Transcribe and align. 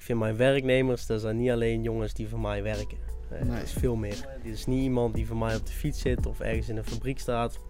Ik 0.00 0.06
vind 0.06 0.18
mijn 0.18 0.36
werknemers, 0.36 1.06
dat 1.06 1.20
zijn 1.20 1.36
niet 1.36 1.50
alleen 1.50 1.82
jongens 1.82 2.14
die 2.14 2.28
voor 2.28 2.40
mij 2.40 2.62
werken. 2.62 2.98
Nee. 3.30 3.44
Dat 3.44 3.62
is 3.62 3.72
veel 3.72 3.96
meer. 3.96 4.28
Dit 4.42 4.52
is 4.52 4.66
niet 4.66 4.82
iemand 4.82 5.14
die 5.14 5.26
voor 5.26 5.36
mij 5.36 5.56
op 5.56 5.66
de 5.66 5.72
fiets 5.72 6.00
zit 6.00 6.26
of 6.26 6.40
ergens 6.40 6.68
in 6.68 6.76
een 6.76 6.84
fabriek 6.84 7.18
staat. 7.18 7.60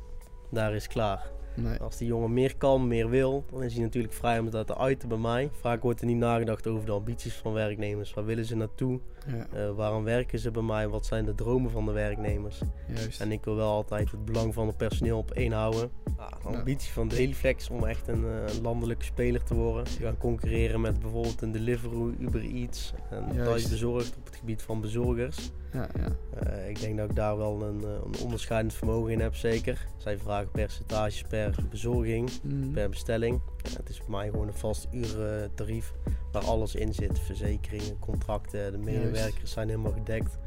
Daar 0.51 0.75
is 0.75 0.87
klaar. 0.87 1.31
Nee. 1.57 1.79
Als 1.79 1.97
die 1.97 2.07
jongen 2.07 2.33
meer 2.33 2.57
kan, 2.57 2.89
meer 2.89 3.09
wil, 3.09 3.45
dan 3.51 3.63
is 3.63 3.73
hij 3.73 3.83
natuurlijk 3.83 4.15
vrij 4.15 4.39
om 4.39 4.51
dat 4.51 4.67
te 4.67 4.77
uiten 4.77 5.09
bij 5.09 5.19
mij. 5.19 5.51
Vaak 5.53 5.83
wordt 5.83 6.01
er 6.01 6.07
niet 6.07 6.17
nagedacht 6.17 6.67
over 6.67 6.87
de 6.87 6.93
ambities 6.93 7.35
van 7.35 7.53
werknemers. 7.53 8.15
Waar 8.15 8.25
willen 8.25 8.45
ze 8.45 8.57
naartoe? 8.57 9.01
Ja, 9.27 9.47
Eh, 9.53 9.71
waarom 9.71 10.05
werken 10.05 10.39
ze 10.39 10.51
bij 10.51 10.63
mij? 10.63 10.89
Wat 10.89 11.07
zijn 11.07 11.25
de 11.25 11.35
dromen 11.35 11.71
van 11.71 11.85
de 11.87 11.93
werknemers? 11.93 12.61
juist. 12.95 13.21
En 13.21 13.33
ik 13.33 13.45
wil 13.45 13.57
wel 13.57 13.71
altijd 13.71 14.11
het 14.11 14.25
belang 14.25 14.55
van 14.55 14.67
het 14.67 14.77
personeel 14.77 15.19
op 15.19 15.31
één 15.31 15.53
houden. 15.53 15.91
Ja, 16.19 16.29
de 16.29 16.51
Ja. 16.51 16.59
ambitie 16.59 16.93
van 16.93 17.09
Dailyflex 17.09 17.71
om 17.71 17.85
echt 17.85 18.09
een 18.09 18.25
eh, 18.25 18.61
landelijke 18.63 19.05
speler 19.05 19.43
te 19.43 19.55
worden. 19.55 19.85
Te 19.85 20.03
gaan 20.03 20.17
concurreren 20.19 20.81
met 20.81 21.01
bijvoorbeeld 21.01 21.43
een 21.43 21.53
Deliveroo, 21.53 22.13
Uber 22.19 22.41
Eats 22.45 22.93
en 23.11 23.25
thuis 23.37 23.69
bezorgd 23.69 24.17
op 24.17 24.25
het 24.25 24.37
gebied 24.37 24.63
van 24.63 24.81
bezorgers. 24.81 25.51
Ja, 25.73 25.89
ja. 25.99 26.41
Eh, 26.43 26.69
ik 26.69 26.81
denk 26.81 26.97
dat 26.97 27.11
ik 27.11 27.17
daar 27.17 27.37
wel 27.37 27.63
een, 27.63 27.83
een 27.83 28.21
onderscheidend 28.23 28.75
vermogen 28.75 29.13
in 29.13 29.21
heb, 29.21 29.35
zeker. 29.35 29.87
Zij 29.97 30.19
vragen 30.19 30.51
percentages 30.51 31.23
per 31.29 31.55
bezorging, 31.71 32.31
Mhm. 32.43 32.71
per 32.73 32.89
bestelling. 32.89 33.41
Ja, 33.63 33.77
het 33.77 33.89
is 33.89 33.99
voor 33.99 34.11
mij 34.11 34.29
gewoon 34.31 34.47
een 34.47 34.55
vast 34.55 34.89
uurtarief 34.93 35.93
waar 36.33 36.45
alles 36.45 36.75
in 36.75 36.95
zit. 36.95 37.19
Verzekeringen, 37.19 37.99
contracten, 37.99 38.73
de 38.73 38.79
medewerkers 39.11 39.53
zijn 39.53 39.69
helemaal 39.69 39.93
gedekt. 39.93 40.39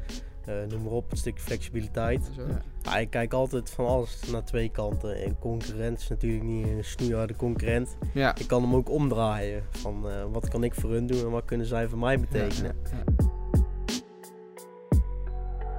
Eh, 0.44 0.54
noem 0.68 0.82
maar 0.82 0.92
op, 0.92 1.10
een 1.10 1.16
stukje 1.16 1.42
flexibiliteit. 1.42 2.30
Zo. 2.36 2.42
Ja, 2.82 2.96
ik 2.98 3.10
kijk 3.10 3.32
altijd 3.32 3.70
van 3.70 3.86
alles 3.86 4.30
naar 4.30 4.44
twee 4.44 4.68
kanten. 4.68 5.22
En 5.22 5.38
concurrent 5.38 5.98
is 5.98 6.08
natuurlijk 6.08 6.42
niet 6.44 6.66
een 6.66 6.84
snoeiharde 6.84 7.36
concurrent. 7.36 7.96
Ja. 8.14 8.36
Ik 8.36 8.46
kan 8.46 8.62
hem 8.62 8.74
ook 8.74 8.90
omdraaien. 8.90 9.64
Van 9.70 10.10
eh, 10.10 10.24
wat 10.32 10.48
kan 10.48 10.64
ik 10.64 10.74
voor 10.74 10.90
hun 10.90 11.06
doen 11.06 11.20
en 11.20 11.30
wat 11.30 11.44
kunnen 11.44 11.66
zij 11.66 11.88
voor 11.88 11.98
mij 11.98 12.20
betekenen. 12.20 12.76
Ja, 12.84 12.90
ja, 12.90 13.04
ja. 13.16 13.24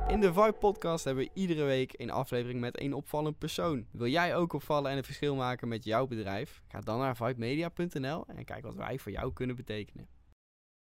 In 0.08 0.22
de 0.22 0.34
Vibe 0.34 0.56
Podcast 0.60 1.06
hebben 1.06 1.24
we 1.24 1.30
iedere 1.34 1.64
week 1.64 1.94
een 1.98 2.12
aflevering 2.12 2.60
met 2.60 2.82
een 2.82 2.94
opvallend 2.94 3.38
persoon. 3.38 3.86
Wil 3.92 4.08
jij 4.08 4.36
ook 4.36 4.54
opvallen 4.54 4.92
en 4.92 4.98
een 4.98 5.04
verschil 5.04 5.36
maken 5.36 5.68
met 5.68 5.84
jouw 5.84 6.08
bedrijf? 6.08 6.62
Ga 6.68 6.80
dan 6.80 7.00
naar 7.00 7.16
vibemedia.nl 7.16 8.26
en 8.28 8.46
kijk 8.46 8.64
wat 8.64 8.76
wij 8.76 9.00
voor 9.00 9.12
jou 9.12 9.34
kunnen 9.34 9.56
betekenen. 9.56 10.08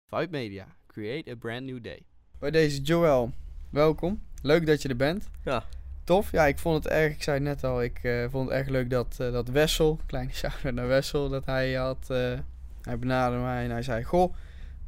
Vibe 0.05 0.27
Media, 0.29 0.75
create 0.93 1.31
a 1.31 1.35
brand 1.35 1.65
new 1.65 1.83
day. 1.83 2.03
Bij 2.39 2.51
deze 2.51 2.81
Joel, 2.81 3.33
welkom. 3.69 4.21
Leuk 4.41 4.65
dat 4.65 4.81
je 4.81 4.89
er 4.89 4.95
bent. 4.95 5.29
Ja. 5.43 5.65
Tof. 6.03 6.31
Ja, 6.31 6.45
ik 6.45 6.59
vond 6.59 6.83
het 6.83 6.93
erg, 6.93 7.13
ik 7.13 7.23
zei 7.23 7.35
het 7.35 7.45
net 7.45 7.63
al, 7.63 7.83
ik 7.83 8.03
eh, 8.03 8.25
vond 8.29 8.49
het 8.49 8.57
erg 8.57 8.67
leuk 8.67 8.89
dat, 8.89 9.15
eh, 9.19 9.31
dat 9.31 9.47
Wessel, 9.47 9.99
kleine 10.05 10.31
shout 10.31 10.73
naar 10.73 10.87
Wessel, 10.87 11.29
dat 11.29 11.45
hij 11.45 11.73
had, 11.73 12.09
eh, 12.09 12.39
hij 12.81 12.99
benaderde 12.99 13.43
mij 13.43 13.63
en 13.63 13.71
hij 13.71 13.81
zei, 13.81 14.03
goh, 14.03 14.35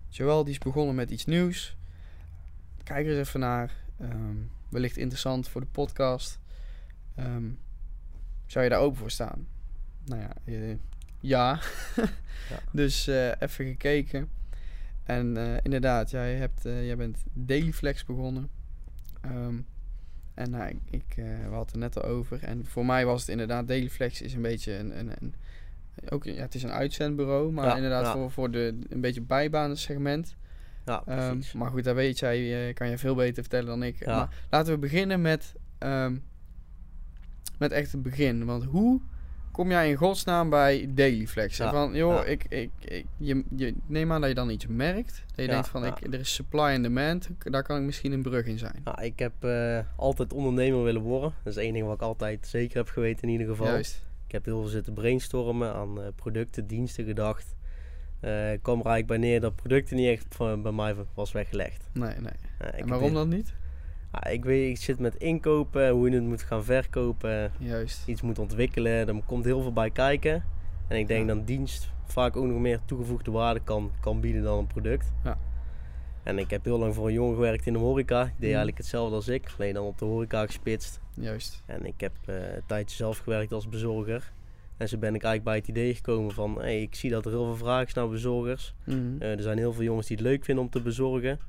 Joel 0.09 0.43
die 0.43 0.53
is 0.53 0.59
begonnen 0.59 0.95
met 0.95 1.11
iets 1.11 1.25
nieuws. 1.25 1.75
Kijk 2.83 3.05
er 3.05 3.17
eens 3.17 3.27
even 3.27 3.39
naar. 3.39 3.71
Ehm, 3.99 4.35
wellicht 4.69 4.97
interessant 4.97 5.47
voor 5.47 5.61
de 5.61 5.67
podcast. 5.67 6.39
Ehm, 7.15 7.49
zou 8.45 8.63
je 8.63 8.69
daar 8.69 8.79
open 8.79 8.97
voor 8.97 9.11
staan? 9.11 9.47
Nou 10.05 10.21
ja, 10.21 10.31
ja. 11.19 11.59
Ja. 12.49 12.59
Dus 12.71 13.07
even 13.39 13.65
gekeken. 13.65 14.29
En 15.05 15.37
eh, 15.37 15.57
inderdaad, 15.63 16.09
jij, 16.09 16.35
hebt, 16.35 16.65
eh, 16.65 16.85
jij 16.85 16.95
bent 16.95 17.23
Dailyflex 17.33 18.05
begonnen. 18.05 18.49
Ehm, 19.21 19.55
en 20.33 20.49
nou, 20.49 20.69
ik, 20.69 20.79
ik, 20.89 21.17
eh, 21.17 21.25
we 21.25 21.53
hadden 21.55 21.81
het 21.81 21.95
net 21.95 22.03
al 22.03 22.09
over. 22.09 22.43
En 22.43 22.65
voor 22.65 22.85
mij 22.85 23.05
was 23.05 23.21
het 23.21 23.29
inderdaad, 23.29 23.67
Dailyflex 23.67 24.21
is 24.21 24.33
een 24.33 24.41
beetje 24.41 24.73
een... 24.73 24.99
een, 24.99 25.11
een 25.19 25.33
ook, 26.09 26.23
ja, 26.23 26.41
het 26.41 26.55
is 26.55 26.63
een 26.63 26.71
uitzendbureau, 26.71 27.51
maar 27.51 27.65
Ja, 27.65 27.75
inderdaad 27.75 28.05
ja. 28.05 28.11
voor, 28.11 28.31
voor 28.31 28.51
de, 28.51 28.79
een 28.89 29.01
beetje 29.01 29.21
bijbanensegment. 29.21 30.35
Ja, 30.85 31.03
Ehm, 31.05 31.41
maar 31.53 31.69
goed, 31.69 31.83
daar 31.83 31.95
weet 31.95 32.19
jij, 32.19 32.73
kan 32.73 32.89
je 32.89 32.97
veel 32.97 33.15
beter 33.15 33.43
vertellen 33.43 33.67
dan 33.67 33.83
ik. 33.83 34.05
Maar 34.05 34.45
laten 34.49 34.73
we 34.73 34.79
beginnen 34.79 35.21
met, 35.21 35.53
ehm, 35.77 36.17
met 37.57 37.71
echt 37.71 37.91
het 37.91 38.01
begin. 38.01 38.45
Want 38.45 38.63
hoe 38.63 39.01
kom 39.55 39.69
jij 39.69 39.89
in 39.89 39.95
godsnaam 39.95 40.49
bij 40.49 40.87
Dailyflex? 40.89 41.57
Ja, 41.57 41.71
Van, 41.71 41.93
joh, 41.93 42.13
ja. 42.13 42.23
ik, 42.23 42.45
ik, 42.49 42.69
ik, 42.79 43.05
je, 43.17 43.43
je, 43.55 43.75
neem 43.85 44.11
aan 44.11 44.19
dat 44.21 44.29
je 44.29 44.35
dan 44.35 44.49
iets 44.49 44.67
merkt. 44.67 45.23
Dat 45.27 45.35
je 45.35 45.41
Ja, 45.41 45.47
denkt 45.47 45.67
van, 45.67 45.85
ik, 45.85 46.13
er 46.13 46.19
is 46.19 46.33
supply 46.33 46.59
and 46.73 46.83
demand. 46.83 47.29
Daar 47.39 47.63
kan 47.63 47.77
ik 47.77 47.83
misschien 47.83 48.11
een 48.11 48.21
brug 48.21 48.45
in 48.45 48.57
zijn. 48.57 48.81
Ja, 48.83 48.99
ik 48.99 49.19
heb 49.19 49.43
eh, 49.43 49.79
altijd 49.95 50.33
ondernemer 50.33 50.83
willen 50.83 51.01
worden. 51.01 51.33
Dat 51.43 51.53
is 51.57 51.63
één 51.63 51.73
ding 51.73 51.85
wat 51.85 51.95
ik 51.95 52.01
altijd 52.01 52.47
zeker 52.47 52.77
heb 52.77 52.89
geweten 52.89 53.23
in 53.23 53.29
ieder 53.29 53.47
geval. 53.47 53.65
Juist. 53.67 54.01
Ik 54.25 54.31
heb 54.31 54.45
heel 54.45 54.59
veel 54.59 54.69
zitten 54.69 54.93
brainstormen 54.93 55.73
aan 55.73 56.01
eh, 56.01 56.07
producten, 56.15 56.67
diensten 56.67 57.05
gedacht. 57.05 57.55
Eh, 58.19 58.53
ik 58.53 58.61
kwam 58.61 58.79
er 58.79 58.85
eigenlijk 58.85 59.07
bij 59.21 59.29
neer 59.29 59.41
dat 59.41 59.55
producten 59.55 59.95
niet 59.95 60.07
echt 60.09 60.25
van, 60.29 60.61
bij 60.61 60.71
mij 60.71 60.95
was 61.13 61.31
weggelegd. 61.31 61.89
Nee, 61.93 62.15
nee. 62.19 62.71
En 62.71 62.87
waarom 62.87 63.05
heel- 63.07 63.13
dan 63.17 63.29
niet? 63.29 63.53
Ja, 64.23 64.29
ik, 64.29 64.43
weet, 64.43 64.69
ik 64.69 64.77
zit 64.83 64.99
met 64.99 65.15
inkopen, 65.15 65.89
hoe 65.89 66.09
je 66.09 66.15
het 66.15 66.23
moet 66.23 66.41
gaan 66.41 66.63
verkopen, 66.63 67.51
Juist. 67.57 68.07
iets 68.07 68.21
moet 68.21 68.39
ontwikkelen. 68.39 69.07
Er 69.07 69.21
komt 69.25 69.45
heel 69.45 69.61
veel 69.61 69.73
bij 69.73 69.89
kijken. 69.89 70.43
En 70.87 70.97
ik 70.97 71.07
denk 71.07 71.27
Ja. 71.29 71.33
dat 71.35 71.47
dienst 71.47 71.89
vaak 72.05 72.35
ook 72.35 72.45
nog 72.45 72.59
meer 72.59 72.79
toegevoegde 72.85 73.31
waarde 73.31 73.59
kan, 73.63 73.91
kan 73.99 74.19
bieden 74.19 74.43
dan 74.43 74.57
een 74.57 74.67
product. 74.67 75.11
Ja. 75.23 75.37
En 76.23 76.37
ik 76.39 76.49
heb 76.49 76.63
heel 76.65 76.77
lang 76.79 76.95
voor 76.95 77.07
een 77.07 77.13
jongen 77.13 77.35
gewerkt 77.35 77.65
in 77.65 77.73
de 77.73 77.79
horeca. 77.79 78.23
Die 78.23 78.29
deed 78.31 78.37
Mhm. 78.37 78.45
eigenlijk 78.47 78.77
hetzelfde 78.77 79.15
als 79.15 79.27
ik, 79.27 79.51
alleen 79.57 79.73
dan 79.73 79.85
op 79.85 79.97
de 79.97 80.05
horeca 80.05 80.45
gespitst. 80.45 80.99
Juist. 81.13 81.63
En 81.65 81.85
ik 81.85 81.99
heb 82.01 82.11
eh, 82.25 82.35
een 82.55 82.61
tijdje 82.65 82.95
zelf 82.95 83.17
gewerkt 83.17 83.51
als 83.51 83.69
bezorger. 83.69 84.31
En 84.77 84.87
zo 84.89 84.97
ben 84.97 85.15
ik 85.15 85.23
eigenlijk 85.23 85.43
bij 85.43 85.55
het 85.55 85.67
idee 85.67 85.95
gekomen 85.95 86.31
van, 86.33 86.55
hey, 86.59 86.81
ik 86.81 86.95
zie 86.95 87.09
dat 87.09 87.25
er 87.25 87.31
heel 87.31 87.45
veel 87.45 87.55
vraag 87.55 87.87
is 87.87 87.93
naar 87.93 88.09
bezorgers. 88.09 88.73
Mhm. 88.85 88.97
Eh, 89.19 89.31
er 89.31 89.41
zijn 89.41 89.57
heel 89.57 89.73
veel 89.73 89.83
jongens 89.83 90.07
die 90.07 90.17
het 90.17 90.25
leuk 90.25 90.43
vinden 90.45 90.63
om 90.63 90.69
te 90.69 90.81
bezorgen, 90.81 91.39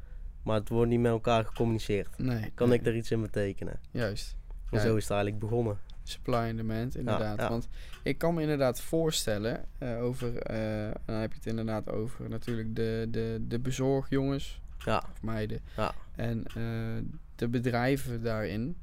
maar 0.47 0.59
het 0.59 0.69
wordt 0.69 0.91
niet 0.91 1.01
met 1.01 1.11
elkaar 1.11 1.45
gecommuniceerd. 1.45 2.19
nee. 2.19 2.51
Kan 2.55 2.69
nee. 2.69 2.79
ik 2.79 2.85
daar 2.85 2.95
iets 2.97 3.11
in 3.11 3.21
betekenen? 3.23 3.81
Juist. 3.91 4.37
En 4.71 4.79
Ja. 4.79 4.85
zo 4.85 4.97
is 4.97 5.03
het 5.03 5.13
eigenlijk 5.13 5.41
begonnen. 5.41 5.79
Supply 6.03 6.35
and 6.35 6.57
demand, 6.57 6.97
inderdaad. 6.97 7.39
ja. 7.39 7.49
Want 7.49 7.69
ik 8.03 8.19
kan 8.19 8.35
me 8.35 8.41
inderdaad 8.43 8.81
voorstellen 8.81 9.65
eh, 9.79 10.03
over, 10.03 10.37
eh, 10.37 10.95
dan 11.05 11.17
heb 11.17 11.31
je 11.33 11.39
het 11.39 11.47
inderdaad 11.47 11.91
over 11.91 12.29
natuurlijk 12.29 12.75
de, 12.77 13.07
de, 13.11 13.45
de 13.49 13.59
bezorgjongens 13.59 14.61
Ja, 14.79 15.05
of 15.13 15.23
meiden 15.23 15.61
Ja. 15.77 15.95
en 16.17 16.45
eh, 16.47 17.05
de 17.37 17.49
bedrijven 17.49 18.23
daarin, 18.23 18.77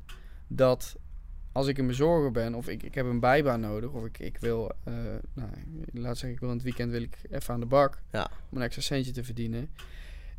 dat 0.48 0.96
als 1.52 1.68
ik 1.68 1.78
een 1.78 1.88
bezorger 1.88 2.32
ben 2.32 2.56
of 2.56 2.68
ik, 2.68 2.84
ik 2.84 2.96
heb 2.96 3.06
een 3.06 3.20
bijbaan 3.20 3.60
nodig 3.60 3.92
of 3.92 4.06
ik, 4.06 4.20
ik 4.20 4.38
wil, 4.38 4.72
nou, 5.34 5.50
laat 5.94 6.18
zeggen 6.18 6.30
ik 6.30 6.40
wil 6.40 6.50
in 6.50 6.56
het 6.56 6.64
weekend 6.64 6.92
wil 6.92 7.02
ik 7.02 7.18
even 7.30 7.54
aan 7.54 7.60
de 7.60 7.66
bak 7.66 8.02
Ja. 8.12 8.28
om 8.50 8.58
een 8.58 8.64
extra 8.64 8.82
centje 8.82 9.12
te 9.12 9.24
verdienen. 9.24 9.70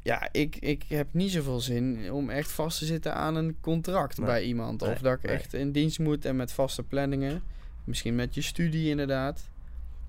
Ja, 0.04 0.28
ik, 0.32 0.56
ik 0.56 0.84
heb 0.88 1.06
niet 1.10 1.31
zoveel 1.31 1.60
zin 1.60 2.12
om 2.12 2.31
echt 2.31 2.50
vast 2.50 2.78
te 2.78 2.84
zitten 2.84 3.15
aan 3.15 3.34
een 3.37 3.56
contract 3.60 4.16
Nee. 4.19 4.26
bij 4.26 4.42
iemand. 4.44 4.81
Nee, 4.81 4.91
Of 4.91 4.98
dat 4.98 5.15
ik 5.16 5.22
nee. 5.22 5.32
echt 5.37 5.54
in 5.54 5.72
dienst 5.72 5.98
moet 5.98 6.25
en 6.25 6.37
met 6.37 6.53
vaste 6.53 6.82
planningen. 6.82 7.42
Misschien 7.84 8.14
met 8.14 8.34
je 8.34 8.43
studie 8.43 8.88
inderdaad. 8.91 9.48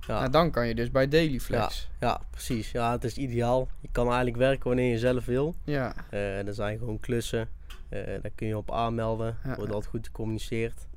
ja. 0.07 0.19
Nou, 0.19 0.29
dan 0.31 0.51
kan 0.51 0.67
je 0.67 0.75
dus 0.75 0.91
bij 0.91 1.07
Dailyflex. 1.07 1.89
Ja, 1.99 2.21
precies. 2.31 2.71
Ja, 2.71 2.91
het 2.91 3.03
is 3.03 3.17
ideaal. 3.17 3.67
Je 3.81 3.89
kan 3.91 4.05
eigenlijk 4.07 4.37
werken 4.37 4.67
wanneer 4.67 4.91
je 4.91 4.97
zelf 4.97 5.25
wil. 5.25 5.55
Ja, 5.63 5.95
Eh 6.09 6.47
er 6.47 6.53
zijn 6.53 6.77
gewoon 6.77 6.99
klussen. 6.99 7.49
Eh 7.89 8.05
daar 8.05 8.31
kun 8.35 8.47
je 8.47 8.57
op 8.57 8.71
aanmelden. 8.71 9.37
Ja, 9.43 9.55
Wordt 9.55 9.71
altijd 9.71 9.91
goed 9.91 10.05
gecommuniceerd. 10.05 10.87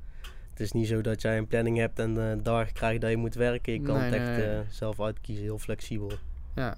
Het 0.49 0.59
is 0.59 0.71
niet 0.71 0.87
zo 0.87 1.01
dat 1.01 1.21
jij 1.21 1.37
een 1.37 1.47
planning 1.47 1.77
hebt 1.77 1.99
en 1.99 2.17
eh 2.31 2.37
daar 2.43 2.71
krijg 2.71 2.93
je 2.93 2.99
dat 2.99 3.09
je 3.09 3.17
moet 3.17 3.35
werken. 3.35 3.73
Je 3.73 3.81
kan 3.81 3.97
het 3.99 4.13
echt 4.13 4.73
zelf 4.75 5.01
uitkiezen. 5.01 5.43
Heel 5.43 5.59
flexibel. 5.59 6.11
ja. 6.55 6.77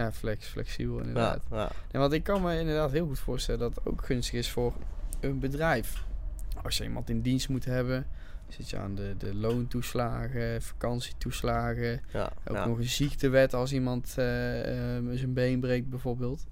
Ja, 0.00 0.12
flex, 0.12 0.46
flexibel 0.46 0.94
Ja, 0.94 1.00
inderdaad. 1.00 1.42
ja, 1.50 1.70
En 1.90 2.00
want 2.00 2.12
ik 2.12 2.22
kan 2.22 2.42
me 2.42 2.58
inderdaad 2.58 2.92
heel 2.92 3.06
goed 3.06 3.18
voorstellen 3.18 3.60
dat 3.60 3.74
het 3.74 3.86
ook 3.86 4.04
gunstig 4.04 4.38
is 4.38 4.50
voor 4.50 4.74
een 5.20 5.38
bedrijf. 5.38 6.04
Als 6.62 6.76
je 6.76 6.84
iemand 6.84 7.10
in 7.10 7.20
dienst 7.22 7.48
moet 7.48 7.64
hebben, 7.64 8.06
zit 8.48 8.70
je 8.70 8.78
aan 8.78 8.94
de, 8.94 9.14
de 9.18 9.34
loontoeslagen, 9.34 10.62
vakantietoeslagen. 10.62 12.00
ja, 12.12 12.32
Ook 12.48 12.56
ja. 12.56 12.66
nog 12.66 12.78
een 12.78 12.84
ziektewet 12.88 13.54
als 13.54 13.72
iemand 13.72 14.08
eh, 14.08 14.14
zijn 15.14 15.32
been 15.32 15.60
breekt 15.60 15.88
bijvoorbeeld. 15.88 16.46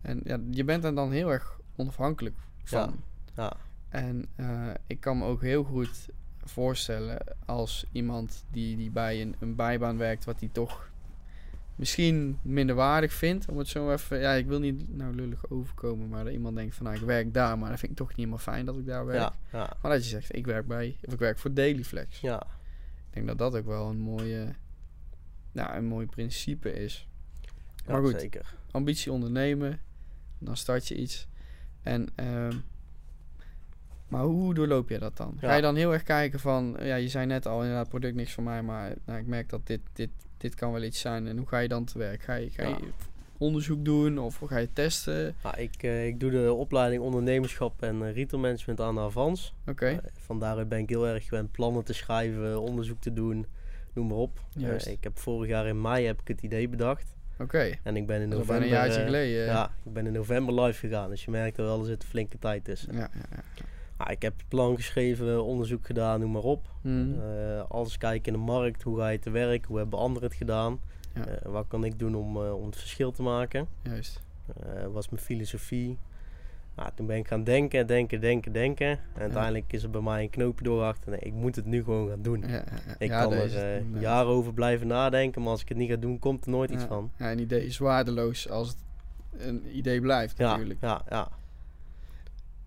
En 0.00 0.20
ja, 0.24 0.38
je 0.50 0.64
bent 0.64 0.84
er 0.84 0.94
dan 0.94 1.12
heel 1.12 1.32
erg 1.32 1.58
onafhankelijk 1.76 2.36
van. 2.64 3.02
ja. 3.34 3.52
En 3.88 4.26
eh, 4.36 4.70
ik 4.86 5.00
kan 5.00 5.18
me 5.18 5.24
ook 5.24 5.42
heel 5.42 5.64
goed 5.64 6.08
voorstellen 6.44 7.18
als 7.46 7.84
iemand 7.92 8.44
die, 8.50 8.76
die 8.76 8.90
bij 8.90 9.22
een, 9.22 9.34
een 9.38 9.54
bijbaan 9.54 9.96
werkt, 9.98 10.24
wat 10.24 10.40
hij 10.40 10.48
toch 10.52 10.90
misschien 11.78 12.38
minder 12.42 12.74
waardig 12.74 13.12
vindt. 13.12 13.48
Om 13.48 13.58
het 13.58 13.68
zo 13.68 13.92
even, 13.92 14.18
ja, 14.20 14.32
ik 14.32 14.46
wil 14.46 14.58
niet 14.60 14.96
nou 14.96 15.14
lullig 15.14 15.50
overkomen, 15.50 16.08
maar 16.08 16.24
dat 16.24 16.32
iemand 16.32 16.56
denkt 16.56 16.74
van 16.74 16.84
nou, 16.84 16.96
ik 16.96 17.02
werk 17.02 17.34
daar, 17.34 17.58
maar 17.58 17.70
dat 17.70 17.78
vind 17.78 17.90
ik 17.92 17.98
toch 17.98 18.08
niet 18.08 18.16
helemaal 18.16 18.38
fijn 18.38 18.64
dat 18.66 18.76
ik 18.76 18.86
daar 18.86 19.06
werk. 19.06 19.18
Ja, 19.18 19.34
ja, 19.52 19.76
Maar 19.82 19.90
dat 19.92 20.02
je 20.04 20.08
zegt, 20.10 20.36
ik 20.36 20.46
werk 20.46 20.66
bij, 20.66 20.96
of 21.04 21.12
ik 21.12 21.18
werk 21.18 21.38
voor 21.38 21.52
Dailyflex. 21.54 22.20
ja. 22.20 22.42
Ik 23.08 23.14
denk 23.14 23.26
dat 23.26 23.38
dat 23.52 23.60
ook 23.60 23.66
wel 23.66 23.88
een 23.88 23.98
mooie, 23.98 24.54
nou, 25.52 25.76
een 25.76 25.84
mooi 25.86 26.06
principe 26.06 26.72
is. 26.72 27.08
Ja, 27.86 27.92
Maar 27.92 28.02
goed. 28.02 28.20
zeker. 28.20 28.54
Ambitie 28.70 29.12
ondernemen, 29.12 29.80
dan 30.38 30.56
start 30.56 30.88
je 30.88 30.96
iets. 30.96 31.28
En, 31.82 32.08
ehm, 32.14 32.56
maar 34.08 34.22
hoe 34.22 34.54
doorloop 34.54 34.88
je 34.88 34.98
dat 34.98 35.16
dan? 35.16 35.36
Ga 35.40 35.54
je 35.54 35.62
dan 35.62 35.76
heel 35.76 35.92
erg 35.92 36.02
kijken 36.02 36.40
van, 36.40 36.76
ja, 36.80 36.94
je 36.94 37.08
zei 37.08 37.26
net 37.26 37.46
al, 37.46 37.60
inderdaad, 37.60 37.88
product 37.88 38.14
niks 38.14 38.32
voor 38.32 38.42
mij, 38.44 38.62
maar 38.62 38.94
nou, 39.04 39.18
ik 39.18 39.26
merk 39.26 39.48
dat 39.48 39.66
dit, 39.66 39.80
dit, 39.92 40.10
dit 40.38 40.54
kan 40.54 40.72
wel 40.72 40.82
iets 40.82 41.00
zijn. 41.00 41.26
En 41.26 41.36
hoe 41.38 41.46
ga 41.48 41.58
je 41.58 41.68
dan 41.68 41.84
te 41.84 41.98
werk? 41.98 42.22
Ga 42.22 42.34
je, 42.34 42.50
ga 42.50 42.62
je 42.62 42.68
Ja. 42.68 42.78
onderzoek 43.38 43.84
doen 43.84 44.18
of 44.18 44.40
ga 44.46 44.56
je 44.58 44.72
testen? 44.72 45.34
Ja, 45.42 45.56
ik, 45.56 45.82
eh, 45.82 46.06
ik 46.06 46.20
doe 46.20 46.30
de 46.30 46.52
opleiding 46.52 47.02
ondernemerschap 47.02 47.82
en 47.82 47.96
uh, 48.02 48.12
retail 48.14 48.42
management 48.42 48.80
aan 48.80 48.94
de 48.94 49.00
Avans. 49.00 49.54
Oké. 49.66 49.86
Eh, 49.86 49.96
van 50.18 50.38
daaruit 50.38 50.68
ben 50.68 50.78
ik 50.78 50.88
heel 50.88 51.06
erg 51.06 51.24
gewend 51.26 51.50
plannen 51.52 51.84
te 51.84 51.92
schrijven, 51.92 52.60
onderzoek 52.60 53.00
te 53.00 53.12
doen, 53.12 53.46
noem 53.92 54.06
maar 54.06 54.16
op. 54.16 54.40
Eh, 54.60 54.86
ik 54.92 55.04
heb 55.04 55.18
vorig 55.18 55.48
jaar 55.48 55.66
in 55.66 55.80
mei 55.80 56.06
heb 56.06 56.20
ik 56.20 56.28
het 56.28 56.42
idee 56.42 56.68
bedacht. 56.68 57.16
Oké. 57.38 57.74
En 57.82 57.96
ik 57.96 58.06
ben 58.06 58.20
in 58.20 58.30
Dat 58.30 58.40
is 58.40 58.46
november... 58.46 58.68
een 58.70 58.74
jaartje 58.76 58.98
eh, 59.00 59.04
geleden. 59.04 59.44
ja, 59.44 59.70
ik 59.84 59.92
ben 59.92 60.06
in 60.06 60.12
november 60.12 60.60
live 60.62 60.78
gegaan. 60.86 61.10
Dus 61.10 61.24
je 61.24 61.30
merkt 61.30 61.58
er 61.58 61.64
wel, 61.64 61.80
er 61.80 61.86
zit 61.86 62.02
een 62.02 62.08
flinke 62.08 62.38
tijd 62.38 62.64
tussen. 62.64 62.92
Ja, 62.94 63.10
ja, 63.30 63.42
Ah, 63.98 64.10
ik 64.10 64.22
heb 64.22 64.36
het 64.36 64.48
plan 64.48 64.76
geschreven, 64.76 65.44
onderzoek 65.44 65.86
gedaan, 65.86 66.20
noem 66.20 66.30
maar 66.30 66.42
op. 66.42 66.66
Hmm. 66.80 67.20
Eh, 67.20 67.62
alles 67.68 67.98
kijken 67.98 68.32
in 68.32 68.38
de 68.38 68.44
markt, 68.44 68.82
hoe 68.82 68.98
ga 68.98 69.08
je 69.08 69.18
te 69.18 69.30
werk, 69.30 69.64
hoe 69.64 69.78
hebben 69.78 69.98
anderen 69.98 70.28
het 70.28 70.36
gedaan. 70.36 70.80
Ja. 71.14 71.26
Eh, 71.26 71.50
wat 71.50 71.64
kan 71.68 71.84
ik 71.84 71.98
doen 71.98 72.14
om, 72.14 72.44
eh, 72.44 72.54
om 72.54 72.66
het 72.66 72.76
verschil 72.76 73.10
te 73.10 73.22
maken? 73.22 73.68
Juist. 73.82 74.22
Was 74.92 75.08
mijn 75.08 75.22
filosofie. 75.22 75.98
Nou, 76.76 76.90
toen 76.94 77.06
ben 77.06 77.16
ik 77.16 77.28
gaan 77.28 77.44
denken, 77.44 77.86
denken, 77.86 78.20
denken, 78.20 78.52
denken. 78.52 78.88
En 78.88 79.20
uiteindelijk 79.20 79.72
is 79.72 79.82
er 79.82 79.90
bij 79.90 80.00
mij 80.00 80.22
een 80.22 80.30
knoopje 80.30 80.64
doorgehakt. 80.64 81.06
Nee, 81.06 81.18
ik 81.18 81.32
moet 81.32 81.56
het 81.56 81.64
nu 81.64 81.82
gewoon 81.84 82.08
gaan 82.08 82.22
doen. 82.22 82.44
Ja. 82.46 82.64
Ik 82.98 83.10
kan 83.10 83.32
er 83.32 83.82
jaren 83.98 84.30
over 84.30 84.54
blijven 84.54 84.86
nadenken, 84.86 85.42
maar 85.42 85.50
als 85.50 85.60
ik 85.60 85.68
het 85.68 85.78
niet 85.78 85.90
ga 85.90 85.96
doen, 85.96 86.18
komt 86.18 86.44
er 86.44 86.50
nooit 86.50 86.70
iets 86.70 86.84
van. 86.84 87.10
Ja, 87.16 87.30
een 87.30 87.38
idee 87.38 87.66
is 87.66 87.78
waardeloos 87.78 88.48
als 88.48 88.68
het 88.68 88.78
een 89.38 89.76
idee 89.76 90.00
blijft 90.00 90.38
natuurlijk. 90.38 90.80
ja, 90.80 91.02
ja. 91.08 91.28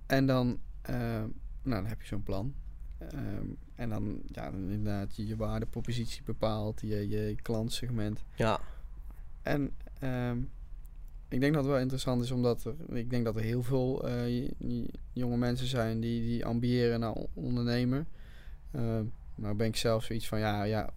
En 0.07 0.25
dan, 0.25 0.60
nou, 0.88 1.31
dan 1.63 1.86
heb 1.86 2.01
je 2.01 2.07
zo'n 2.07 2.24
plan. 2.24 2.54
Ehm, 2.98 3.45
en 3.75 3.89
dan, 3.89 4.22
ja, 4.28 4.51
dan 4.51 4.69
inderdaad 4.69 5.16
je, 5.16 5.28
je 5.28 5.36
waardepropositie 5.36 6.24
bepaalt, 6.24 6.81
je, 6.81 7.10
je 7.10 7.36
klantsegment. 7.42 8.24
ja. 8.36 8.60
En 9.42 9.72
ehm, 10.00 10.38
ik 11.28 11.39
denk 11.39 11.54
dat 11.54 11.63
het 11.63 11.72
wel 11.72 11.81
interessant 11.81 12.24
is, 12.24 12.31
omdat 12.31 12.63
er, 12.63 12.75
ik 12.98 13.10
denk 13.10 13.25
dat 13.25 13.36
er 13.36 13.42
heel 13.42 13.63
veel 13.63 14.07
eh, 14.07 14.50
jonge 15.13 15.38
mensen 15.38 15.68
zijn 15.68 16.00
die, 16.00 16.22
die 16.22 16.45
ambiëren 16.45 17.00
naar 17.00 17.12
on- 17.12 17.28
ondernemer. 17.33 18.06
Ehm, 18.72 19.04
nou 19.36 19.56
ben 19.56 19.68
ik 19.68 19.75
zelf 19.75 20.04
zoiets 20.04 20.28
van, 20.28 20.39
ja, 20.39 20.63
ja 20.63 20.89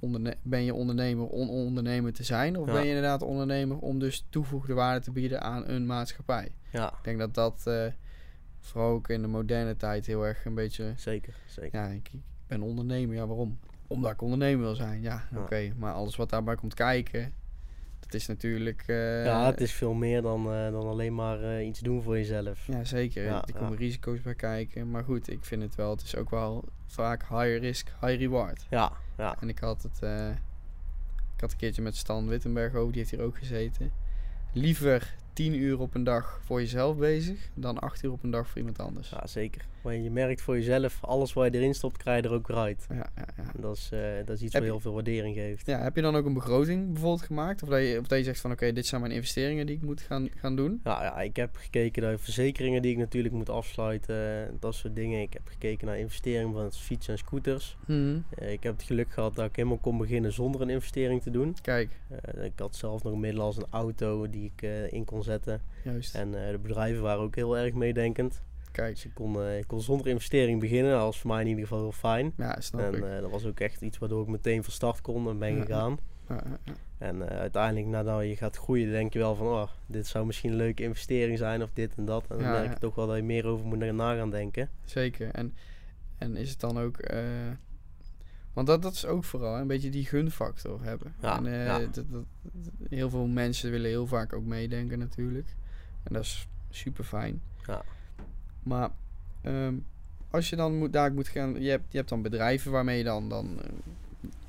ben 0.42 0.62
je 0.64 0.74
ondernemer 0.74 1.26
om 1.26 1.48
ondernemer 1.48 2.12
te 2.12 2.24
zijn? 2.24 2.58
Of 2.58 2.66
Ja. 2.66 2.72
ben 2.72 2.82
je 2.82 2.88
inderdaad 2.88 3.22
ondernemer 3.22 3.78
om 3.78 3.98
dus 3.98 4.26
toegevoegde 4.28 4.74
waarde 4.74 5.00
te 5.04 5.10
bieden 5.12 5.40
aan 5.42 5.68
een 5.68 5.86
maatschappij? 5.86 6.54
ja, 6.72 6.88
Ik 6.88 7.04
denk 7.04 7.18
dat 7.18 7.34
dat 7.34 7.66
eh, 7.66 7.86
vooral 8.64 8.90
ook 8.90 9.08
in 9.08 9.22
de 9.22 9.28
moderne 9.28 9.76
tijd 9.76 10.06
heel 10.06 10.26
erg 10.26 10.44
een 10.44 10.54
beetje... 10.54 10.92
zeker. 10.96 11.34
zeker. 11.46 11.80
Ja, 11.80 11.86
ik, 11.86 12.08
ik 12.12 12.20
ben 12.46 12.62
ondernemer. 12.62 13.14
Ja, 13.14 13.26
waarom? 13.26 13.58
Omdat 13.86 14.12
ik 14.12 14.22
ondernemer 14.22 14.64
wil 14.64 14.74
zijn. 14.74 15.02
Ja, 15.02 15.24
Ja. 15.32 15.38
oké. 15.40 15.72
Maar 15.76 15.92
alles 15.92 16.16
wat 16.16 16.30
daarbij 16.30 16.54
komt 16.54 16.74
kijken, 16.74 17.32
dat 18.00 18.14
is 18.14 18.26
natuurlijk... 18.26 18.82
eh, 18.86 19.24
ja, 19.24 19.46
het 19.46 19.60
is 19.60 19.72
veel 19.72 19.92
meer 19.92 20.22
dan, 20.22 20.52
eh, 20.52 20.70
dan 20.70 20.86
alleen 20.86 21.14
maar 21.14 21.42
eh, 21.42 21.66
iets 21.66 21.80
doen 21.80 22.02
voor 22.02 22.16
jezelf. 22.16 22.66
Ja, 22.66 22.84
zeker. 22.84 23.24
Ja, 23.24 23.44
er 23.46 23.54
komen 23.54 23.76
risico's 23.78 24.20
bij 24.20 24.34
kijken. 24.34 24.90
Maar 24.90 25.04
goed, 25.04 25.30
ik 25.30 25.44
vind 25.44 25.62
het 25.62 25.74
wel... 25.74 25.90
Het 25.90 26.02
is 26.02 26.16
ook 26.16 26.30
wel 26.30 26.64
vaak 26.86 27.20
high 27.28 27.58
risk, 27.58 27.88
high 28.00 28.18
reward. 28.18 28.66
Ja, 28.70 28.92
ja, 29.16 29.36
En 29.40 29.48
ik 29.48 29.58
had 29.58 29.82
het... 29.82 29.96
ik 31.34 31.40
had 31.40 31.52
een 31.52 31.58
keertje 31.58 31.82
met 31.82 31.96
Stan 31.96 32.28
Wittenberg 32.28 32.74
over. 32.74 32.92
Die 32.92 33.00
heeft 33.00 33.10
hier 33.10 33.22
ook 33.22 33.38
gezeten. 33.38 33.92
Liever 34.52 35.14
10 35.34 35.54
uur 35.54 35.78
op 35.78 35.94
een 35.94 36.04
dag 36.04 36.40
voor 36.44 36.60
jezelf 36.60 36.96
bezig... 36.96 37.50
dan 37.54 37.78
8 37.78 38.02
uur 38.02 38.12
op 38.12 38.22
een 38.22 38.30
dag 38.30 38.48
voor 38.48 38.58
iemand 38.58 38.78
anders. 38.78 39.10
ja, 39.10 39.26
zeker. 39.26 39.66
Maar 39.84 39.94
je 39.94 40.10
merkt 40.10 40.40
voor 40.42 40.54
jezelf, 40.54 40.98
alles 41.04 41.32
waar 41.32 41.44
je 41.44 41.54
erin 41.58 41.74
stopt, 41.74 41.96
krijg 41.96 42.22
je 42.22 42.28
er 42.28 42.34
ook 42.34 42.46
weer 42.46 42.56
uit. 42.56 42.86
Ja, 42.88 42.94
ja, 43.16 43.26
ja. 43.36 43.44
Dat 43.60 43.76
is, 43.76 43.88
eh, 43.92 44.00
dat 44.24 44.36
is 44.36 44.42
iets 44.42 44.52
wat 44.52 44.62
je- 44.62 44.68
heel 44.68 44.80
veel 44.80 44.92
waardering 44.94 45.34
geeft. 45.34 45.66
Ja, 45.66 45.82
heb 45.82 45.96
je 45.96 46.02
dan 46.02 46.16
ook 46.16 46.26
een 46.26 46.32
begroting 46.34 46.92
bijvoorbeeld 46.92 47.22
gemaakt? 47.22 47.62
Of 47.62 47.68
dat 47.68 47.80
je, 47.80 47.98
of 48.00 48.06
dat 48.06 48.18
je 48.18 48.24
zegt 48.24 48.40
van 48.40 48.50
oké, 48.50 48.72
dit 48.72 48.86
zijn 48.86 49.00
mijn 49.00 49.12
investeringen 49.12 49.66
die 49.66 49.76
ik 49.76 49.82
moet 49.82 50.00
gaan, 50.00 50.28
gaan 50.36 50.56
doen? 50.56 50.80
Ja, 50.84 51.02
ja, 51.02 51.20
ik 51.20 51.36
heb 51.36 51.56
gekeken 51.56 52.02
naar 52.02 52.18
verzekeringen 52.18 52.82
die 52.82 52.90
ik 52.92 52.98
natuurlijk 52.98 53.34
moet 53.34 53.50
afsluiten. 53.50 54.56
Dat 54.60 54.74
soort 54.74 54.94
dingen. 54.96 55.20
Ik 55.20 55.32
heb 55.32 55.42
gekeken 55.48 55.86
naar 55.86 55.98
investeringen 55.98 56.52
van 56.52 56.72
fietsen 56.72 57.12
en 57.12 57.18
scooters. 57.18 57.76
Mhm. 57.86 58.18
Eh, 58.38 58.52
ik 58.52 58.62
heb 58.62 58.72
het 58.72 58.82
geluk 58.82 59.10
gehad 59.10 59.34
dat 59.34 59.46
ik 59.48 59.56
helemaal 59.56 59.78
kon 59.78 59.98
beginnen 59.98 60.32
zonder 60.32 60.60
een 60.60 60.70
investering 60.70 61.22
te 61.22 61.30
doen. 61.30 61.56
Kijk, 61.62 61.90
Eh, 62.34 62.44
ik 62.44 62.52
had 62.56 62.76
zelf 62.76 63.02
nog 63.02 63.12
een 63.12 63.20
middel 63.20 63.42
als 63.42 63.56
een 63.56 63.66
auto 63.70 64.30
die 64.30 64.52
ik 64.56 64.68
in 64.92 65.04
kon 65.04 65.22
zetten. 65.22 65.60
juist. 65.84 66.14
En 66.14 66.30
de 66.30 66.58
bedrijven 66.62 67.02
waren 67.02 67.22
ook 67.22 67.34
heel 67.34 67.58
erg 67.58 67.72
meedenkend. 67.74 68.42
Kijk, 68.74 68.94
Dus 68.94 69.04
ik 69.04 69.14
kon, 69.14 69.40
eh, 69.42 69.58
ik 69.58 69.66
kon 69.66 69.80
zonder 69.80 70.06
investering 70.06 70.60
beginnen. 70.60 70.92
Dat 70.92 71.00
was 71.00 71.20
voor 71.20 71.30
mij 71.30 71.40
in 71.40 71.46
ieder 71.46 71.62
geval 71.62 71.80
heel 71.80 71.92
fijn. 71.92 72.32
ja, 72.36 72.60
snap 72.60 72.94
ik. 72.94 73.02
En 73.02 73.14
eh, 73.14 73.20
dat 73.20 73.30
was 73.30 73.44
ook 73.46 73.60
echt 73.60 73.80
iets 73.82 73.98
waardoor 73.98 74.22
ik 74.22 74.28
meteen 74.28 74.62
van 74.64 74.72
start 74.72 75.00
kon 75.00 75.28
en 75.28 75.38
ben 75.38 75.54
Ja, 75.56 75.60
gegaan. 75.64 75.98
Ja, 76.28 76.42
ja. 76.64 76.72
En 76.98 77.28
eh, 77.30 77.38
uiteindelijk, 77.38 77.86
nadat 77.86 78.22
je 78.22 78.36
gaat 78.36 78.56
groeien, 78.56 78.90
denk 78.90 79.12
je 79.12 79.18
wel 79.18 79.34
van... 79.34 79.46
Oh, 79.46 79.68
dit 79.86 80.06
zou 80.06 80.26
misschien 80.26 80.50
een 80.50 80.56
leuke 80.56 80.82
investering 80.82 81.38
zijn 81.38 81.62
of 81.62 81.70
dit 81.72 81.94
en 81.96 82.04
dat. 82.04 82.22
En 82.28 82.38
dan 82.38 82.46
merk 82.50 82.72
je 82.72 82.78
toch 82.78 82.94
wel 82.94 83.06
dat 83.06 83.16
je 83.16 83.22
meer 83.22 83.46
over 83.46 83.66
moet 83.66 83.92
na 83.92 84.14
gaan 84.16 84.30
denken. 84.30 84.68
Zeker. 84.84 85.30
En, 85.30 85.54
en 86.18 86.36
is 86.36 86.50
het 86.50 86.60
dan 86.60 86.78
ook... 86.78 86.96
want 88.52 88.66
dat, 88.66 88.82
dat 88.82 88.92
is 88.92 89.06
ook 89.06 89.24
vooral 89.24 89.54
hè, 89.54 89.60
een 89.60 89.66
beetje 89.66 89.90
die 89.90 90.04
gunfactor 90.04 90.82
hebben. 90.82 91.14
Ja, 91.20 91.44
en, 91.44 91.66
dat- 91.92 92.04
dat- 92.10 92.24
heel 92.88 93.10
veel 93.10 93.26
mensen 93.26 93.70
willen 93.70 93.90
heel 93.90 94.06
vaak 94.06 94.32
ook 94.32 94.44
meedenken 94.44 94.98
natuurlijk. 94.98 95.54
En 96.02 96.14
dat 96.14 96.22
is 96.22 96.48
super 96.70 97.04
fijn. 97.04 97.42
Ja. 97.66 97.82
Maar 98.64 98.90
ehm, 99.40 99.74
als 100.30 100.50
je 100.50 100.56
dan 100.56 100.78
moet, 100.78 100.92
daar 100.92 101.12
moet 101.12 101.28
gaan... 101.28 101.62
Je 101.62 101.70
hebt, 101.70 101.84
je 101.88 101.96
hebt 101.96 102.08
dan 102.08 102.22
bedrijven 102.22 102.72
waarmee 102.72 102.98
je 102.98 103.04
dan, 103.04 103.28
dan 103.28 103.60
eh, 103.60 103.68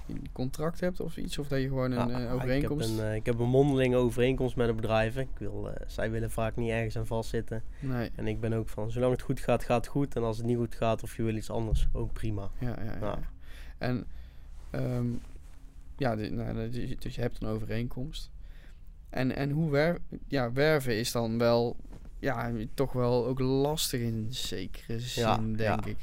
een 0.08 0.28
contract 0.32 0.80
hebt 0.80 1.00
of 1.00 1.18
iets. 1.18 1.38
Of 1.38 1.48
dat 1.48 1.62
je 1.62 1.68
gewoon 1.68 1.92
een 1.92 2.10
Ja, 2.10 2.20
eh, 2.20 2.26
ik 2.26 2.34
overeenkomst... 2.34 2.90
heb 2.90 2.98
een, 2.98 3.06
eh, 3.06 3.16
ik 3.16 3.26
heb 3.26 3.40
een 3.40 3.50
mondelinge 3.50 3.96
overeenkomst 3.96 4.56
met 4.56 4.68
de 4.68 4.74
bedrijven. 4.74 5.22
Ik 5.22 5.30
wil, 5.38 5.70
zij 5.88 6.12
willen 6.12 6.32
vaak 6.32 6.56
niet 6.56 6.70
ergens 6.70 6.98
aan 6.98 7.08
vastzitten. 7.08 7.64
Nee. 7.80 8.12
En 8.16 8.28
ik 8.28 8.40
ben 8.40 8.54
ook 8.54 8.70
van, 8.70 8.92
zolang 8.92 9.12
het 9.12 9.22
goed 9.22 9.40
gaat, 9.40 9.64
gaat 9.64 9.86
het 9.86 9.88
goed. 9.88 10.16
En 10.16 10.24
als 10.24 10.38
het 10.38 10.46
niet 10.46 10.58
goed 10.58 10.76
gaat 10.76 11.04
of 11.04 11.16
je 11.16 11.24
wil 11.24 11.36
iets 11.36 11.50
anders, 11.50 11.88
ook 11.92 12.14
prima. 12.14 12.50
Ja, 12.60 12.68
ja, 12.68 12.84
ja. 12.84 12.98
Ja. 13.00 13.20
En 13.78 14.06
ehm, 14.70 15.08
ja, 15.98 16.14
nou, 16.14 16.70
dus 16.70 17.16
je 17.16 17.22
hebt 17.22 17.42
een 17.42 17.48
overeenkomst. 17.48 18.32
En, 19.10 19.36
en 19.36 19.50
hoe 19.50 19.72
wer 19.72 19.98
ja, 20.28 20.52
werven 20.52 20.98
is 20.98 21.12
dan 21.12 21.38
wel, 21.38 21.76
ja, 22.26 22.52
toch 22.74 22.94
wel 22.94 23.26
ook 23.26 23.40
lastig 23.40 24.02
in 24.02 24.28
zekere 24.30 25.00
zin, 25.00 25.24
Ja, 25.24 25.38
denk 25.38 25.60
ja. 25.60 25.86
ik. 25.86 25.98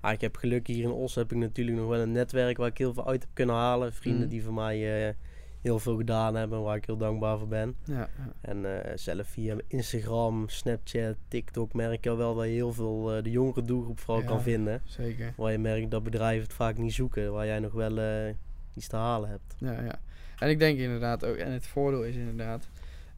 Ah, 0.00 0.12
ik 0.12 0.20
heb 0.20 0.36
geluk 0.36 0.66
hier 0.66 0.82
in 0.84 0.90
Os 0.90 1.14
heb 1.14 1.32
ik 1.32 1.38
natuurlijk 1.38 1.76
nog 1.78 1.88
wel 1.88 2.00
een 2.00 2.12
netwerk 2.12 2.56
waar 2.56 2.68
ik 2.68 2.78
heel 2.78 2.94
veel 2.94 3.06
uit 3.08 3.20
heb 3.22 3.30
kunnen 3.32 3.54
halen. 3.54 3.92
Vrienden 3.92 4.20
Mhm. 4.20 4.28
die 4.30 4.42
voor 4.44 4.54
mij 4.54 5.06
eh, 5.08 5.14
heel 5.62 5.78
veel 5.78 5.96
gedaan 5.96 6.34
hebben, 6.34 6.62
waar 6.62 6.76
ik 6.76 6.84
heel 6.84 6.96
dankbaar 6.96 7.38
voor 7.38 7.48
ben. 7.48 7.74
Ja, 7.84 7.94
ja. 7.94 8.08
En 8.40 8.84
eh, 8.84 8.92
zelf 8.96 9.26
via 9.26 9.56
Instagram, 9.66 10.48
Snapchat, 10.48 11.16
TikTok 11.28 11.72
merk 11.74 12.04
je 12.04 12.16
wel 12.16 12.34
dat 12.34 12.44
je 12.44 12.50
heel 12.50 12.72
veel 12.72 13.16
eh, 13.16 13.22
de 13.22 13.30
jongere 13.30 13.62
doelgroep 13.62 14.00
vooral 14.00 14.22
Ja. 14.22 14.28
kan 14.28 14.42
vinden. 14.42 14.82
zeker. 14.84 15.32
Waar 15.36 15.52
je 15.52 15.58
merkt 15.58 15.90
dat 15.90 16.02
bedrijven 16.02 16.42
het 16.42 16.52
vaak 16.52 16.78
niet 16.78 16.94
zoeken, 16.94 17.32
waar 17.32 17.46
jij 17.46 17.58
nog 17.58 17.72
wel 17.72 18.34
iets 18.74 18.88
te 18.88 18.96
halen 18.96 19.28
hebt. 19.30 19.54
Ja, 19.58 19.72
ja. 19.82 20.00
En 20.38 20.48
ik 20.50 20.58
denk 20.58 20.78
inderdaad 20.78 21.24
ook, 21.24 21.36
en 21.36 21.52
het 21.52 21.66
voordeel 21.66 22.04
is 22.04 22.14
inderdaad, 22.16 22.68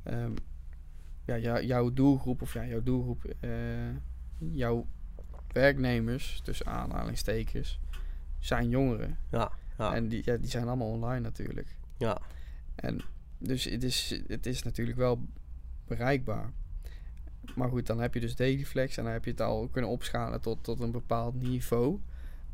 ehm, 0.03 0.33
ja, 1.31 1.39
jou- 1.39 1.65
jouw 1.65 1.93
doelgroep, 1.93 2.43
of 2.43 2.53
ja, 2.53 2.65
jouw 2.67 2.83
doelgroep, 2.83 3.25
eh, 3.41 3.51
jouw 4.39 4.87
werknemers, 5.53 6.41
tussen 6.45 6.67
aanhalingstekens, 6.67 7.81
zijn 8.39 8.69
jongeren. 8.69 9.19
Ja, 9.31 9.53
ja, 9.79 9.95
En 9.95 10.09
die, 10.09 10.23
ja, 10.25 10.37
die 10.37 10.51
zijn 10.51 10.67
allemaal 10.67 10.91
online 10.91 11.21
natuurlijk. 11.21 11.77
ja, 11.99 12.19
En 12.75 13.01
dus 13.39 13.65
het 13.65 13.83
is, 13.83 14.23
het 14.27 14.47
is 14.47 14.63
natuurlijk 14.63 14.99
wel 14.99 15.27
bereikbaar. 15.87 16.51
Maar 17.55 17.69
goed, 17.69 17.87
dan 17.87 18.01
heb 18.01 18.15
je 18.15 18.21
dus 18.21 18.37
Dailyflex 18.37 18.97
en 18.97 19.05
dan 19.05 19.13
heb 19.13 19.25
je 19.25 19.31
het 19.31 19.41
al 19.41 19.69
kunnen 19.69 19.91
opschalen 19.91 20.41
tot, 20.41 20.65
tot 20.65 20.81
een 20.81 20.91
bepaald 20.91 21.35
niveau. 21.35 22.01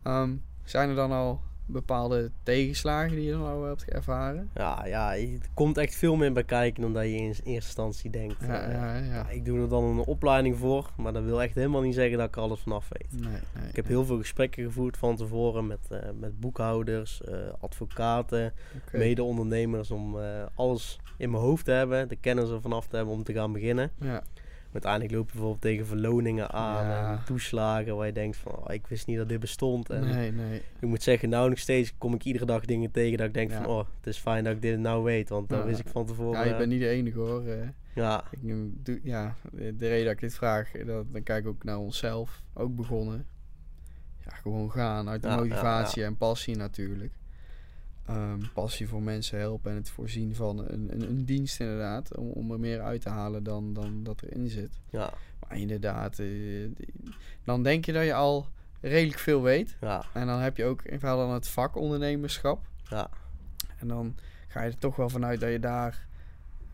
Ehm, 0.03 0.37
zijn 0.65 0.89
er 0.89 0.95
dan 0.95 1.13
al 1.13 1.43
bepaalde 1.67 2.31
tegenslagen 2.43 3.17
die 3.17 3.25
je 3.25 3.31
dan 3.31 3.47
al 3.47 3.65
hebt 3.65 3.85
ervaren? 3.85 4.51
ja, 4.55 4.87
ja, 4.87 5.17
er 5.17 5.39
komt 5.55 5.79
echt 5.79 5.95
veel 5.95 6.17
meer 6.17 6.33
bij 6.33 6.45
kijken 6.45 6.83
dan 6.83 6.93
dat 6.93 7.03
je 7.03 7.17
in 7.17 7.25
eerste 7.25 7.45
instantie 7.45 8.11
denkt. 8.11 8.45
Ja, 8.47 8.71
ja, 8.71 8.97
ja. 8.97 9.29
ik 9.29 9.45
doe 9.45 9.61
er 9.61 9.69
dan 9.69 9.85
een 9.85 9.99
opleiding 9.99 10.57
voor, 10.57 10.91
maar 10.97 11.13
dat 11.13 11.25
wil 11.25 11.43
echt 11.43 11.55
helemaal 11.55 11.83
niet 11.83 11.95
zeggen 11.95 12.19
dat 12.19 12.29
ik 12.29 12.37
er 12.37 12.43
alles 12.43 12.61
vanaf 12.61 12.89
weet. 12.89 13.21
Nee, 13.21 13.41
nee, 13.55 13.69
Ik 13.69 13.77
heb 13.77 13.87
heel 13.87 14.05
veel 14.05 14.19
gesprekken 14.19 14.65
gevoerd 14.65 14.97
van 14.97 15.17
tevoren 15.17 15.67
met, 15.67 15.87
eh, 15.91 15.99
met 16.19 16.41
boekhouders, 16.41 17.23
eh, 17.23 17.35
advocaten, 17.61 18.53
Oké. 18.85 18.99
mede-ondernemers 18.99 19.91
om 19.91 20.21
eh, 20.21 20.43
alles 20.55 21.01
in 21.17 21.31
mijn 21.31 21.43
hoofd 21.43 21.65
te 21.65 21.71
hebben, 21.71 22.09
de 22.09 22.17
kennis 22.17 22.51
er 22.51 22.61
vanaf 22.61 22.87
te 22.87 22.97
hebben 22.97 23.15
om 23.15 23.23
te 23.23 23.33
gaan 23.33 23.53
beginnen. 23.53 23.91
Uiteindelijk 24.73 25.13
loop 25.13 25.27
je 25.27 25.33
bijvoorbeeld 25.33 25.61
tegen 25.61 25.87
verloningen 25.87 26.51
aan 26.51 26.87
Ja. 26.87 27.11
en 27.13 27.25
toeslagen 27.25 27.97
waar 27.97 28.07
je 28.07 28.13
denkt 28.13 28.37
van 28.37 28.53
oh, 28.53 28.75
ik 28.75 28.87
wist 28.87 29.07
niet 29.07 29.17
dat 29.17 29.29
dit 29.29 29.41
bestond. 29.41 29.91
En 29.91 30.01
nee, 30.07 30.33
nee. 30.33 30.63
ik 30.81 30.89
moet 30.89 31.03
zeggen, 31.03 31.29
nou 31.29 31.49
nog 31.49 31.59
steeds 31.59 31.93
kom 31.99 32.15
ik 32.15 32.25
iedere 32.25 32.45
dag 32.45 32.65
dingen 32.65 32.91
tegen 32.91 33.19
dat 33.19 33.27
ik 33.27 33.35
denk 33.35 33.51
Ja. 33.51 33.57
van 33.63 33.67
oh, 33.67 33.79
het 33.97 34.07
is 34.07 34.19
fijn 34.19 34.45
dat 34.45 34.53
ik 34.53 34.63
dit 34.63 34.79
nou 34.79 35.05
weet, 35.05 35.29
want 35.29 35.51
Ja. 35.51 35.65
wist 35.65 35.81
ik 35.81 35.89
van 35.89 36.07
tevoren. 36.07 36.41
Ja, 36.41 36.47
je 36.47 36.57
bent 36.57 36.71
niet 36.71 36.81
de 36.81 36.89
enige 36.89 37.19
hoor. 37.19 37.47
eh. 37.47 37.69
ja, 37.95 38.25
Ik 38.31 38.39
doe, 38.85 39.01
ja, 39.03 39.37
de 39.53 39.77
de 39.77 39.89
reden 39.89 40.05
dat 40.05 40.15
ik 40.15 40.21
dit 40.21 40.35
vraag, 40.35 40.71
dat, 40.71 41.13
dan 41.13 41.23
kijk 41.23 41.45
ik 41.45 41.49
ook 41.51 41.65
naar 41.65 41.79
onszelf. 41.79 42.43
Ook 42.55 42.75
begonnen. 42.77 43.27
Ja, 44.25 44.35
gewoon 44.37 44.71
gaan 44.71 45.09
uit 45.09 45.23
de 45.23 45.29
motivatie 45.29 46.05
en 46.05 46.17
passie 46.17 46.57
natuurlijk. 46.57 47.13
Ehm, 48.07 48.41
passie 48.55 48.89
voor 48.89 49.03
mensen 49.03 49.39
helpen 49.39 49.71
en 49.71 49.77
het 49.77 49.89
voorzien 49.91 50.35
van 50.35 50.59
een, 50.59 50.93
een, 50.93 51.03
een 51.09 51.25
dienst 51.25 51.61
inderdaad. 51.61 52.17
Om, 52.17 52.31
om 52.31 52.53
er 52.53 52.61
meer 52.61 52.81
uit 52.83 53.01
te 53.01 53.09
halen 53.09 53.43
dan, 53.43 53.73
dan 53.73 54.03
dat 54.03 54.23
erin 54.23 54.49
zit. 54.49 54.71
Ja, 54.91 55.13
Maar 55.41 55.59
inderdaad, 55.59 56.19
eh, 56.19 56.29
dan 57.45 57.63
denk 57.63 57.85
je 57.85 57.93
dat 57.93 58.05
je 58.05 58.15
al 58.15 58.49
redelijk 58.81 59.19
veel 59.19 59.43
weet. 59.43 59.77
ja, 59.81 60.05
En 60.13 60.27
dan 60.27 60.41
heb 60.41 60.57
je 60.57 60.65
ook 60.65 60.83
in 60.83 60.99
verhaal 60.99 61.19
dan 61.19 61.31
het 61.35 61.49
vak 61.49 61.77
ondernemerschap. 61.77 62.65
ja, 62.91 63.11
En 63.79 63.89
dan 63.89 64.17
ga 64.49 64.63
je 64.63 64.71
er 64.71 64.79
toch 64.79 64.97
wel 64.97 65.09
vanuit 65.09 65.41
dat 65.41 65.51
je 65.51 65.61
daar 65.61 66.07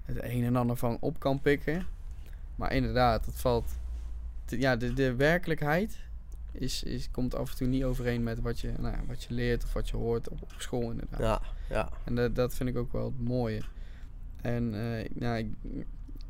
het 0.02 0.22
een 0.22 0.44
en 0.44 0.56
ander 0.56 0.76
van 0.76 0.96
op 1.00 1.18
kan 1.18 1.40
pikken. 1.40 1.86
Maar 2.56 2.72
inderdaad, 2.72 3.26
het 3.26 3.40
valt. 3.40 3.70
ja, 4.46 4.76
de, 4.76 4.92
de 4.92 5.14
werkelijkheid 5.14 5.98
is, 6.52 6.82
is, 6.82 7.10
komt 7.10 7.34
af 7.34 7.50
en 7.50 7.56
toe 7.56 7.66
niet 7.66 7.84
overeen 7.84 8.22
met 8.22 8.40
wat 8.40 8.60
je, 8.60 8.72
nou, 8.78 8.96
wat 9.06 9.22
je 9.22 9.34
leert 9.34 9.64
of 9.64 9.72
wat 9.72 9.88
je 9.88 9.96
hoort 9.96 10.28
op, 10.28 10.42
op 10.42 10.52
school 10.56 10.90
inderdaad. 10.90 11.20
ja, 11.20 11.40
ja. 11.68 11.88
En 12.04 12.14
dat, 12.14 12.34
dat 12.34 12.54
vind 12.54 12.68
ik 12.68 12.76
ook 12.76 12.92
wel 12.92 13.04
het 13.04 13.20
mooie. 13.20 13.60
En 14.40 14.74
eh, 14.74 15.08
nou, 15.14 15.36
ik, 15.38 15.48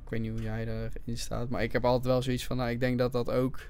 ik 0.05 0.09
weet 0.09 0.21
niet 0.21 0.31
hoe 0.31 0.43
jij 0.43 0.65
daarin 0.65 1.19
staat, 1.19 1.49
maar 1.49 1.63
ik 1.63 1.73
heb 1.73 1.85
altijd 1.85 2.05
wel 2.07 2.23
zoiets 2.23 2.47
van, 2.47 2.57
nou, 2.57 2.71
ik 2.71 2.81
denk 2.81 2.99
dat 2.99 3.13
dat 3.13 3.31
ook 3.31 3.61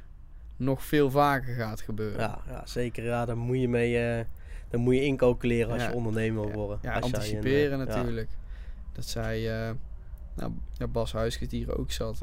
nog 0.57 0.83
veel 0.85 1.11
vaker 1.11 1.55
gaat 1.55 1.81
gebeuren. 1.81 2.21
Ja, 2.21 2.41
ja, 2.47 2.67
zeker. 2.67 3.05
Ja, 3.05 3.25
daar 3.25 3.37
moet 3.39 3.61
je 3.61 3.69
mee, 3.69 3.99
eh 3.99 4.25
daar 4.69 4.81
moet 4.81 4.95
je 4.95 5.05
incalculeren 5.05 5.73
als 5.73 5.83
Ja. 5.83 5.89
je 5.89 5.95
ondernemer 5.95 6.41
wil 6.41 6.51
Ja, 6.51 6.57
worden. 6.57 6.79
Ja, 6.83 6.99
anticiperen 6.99 7.81
eh, 7.81 7.87
ja. 7.87 7.95
natuurlijk. 7.95 8.31
Dat 8.93 9.05
zij, 9.07 9.43
nou, 10.35 10.53
Bas 10.91 11.13
Huiskes 11.13 11.49
die 11.49 11.67
er 11.67 11.79
ook 11.79 11.91
zat, 11.93 12.21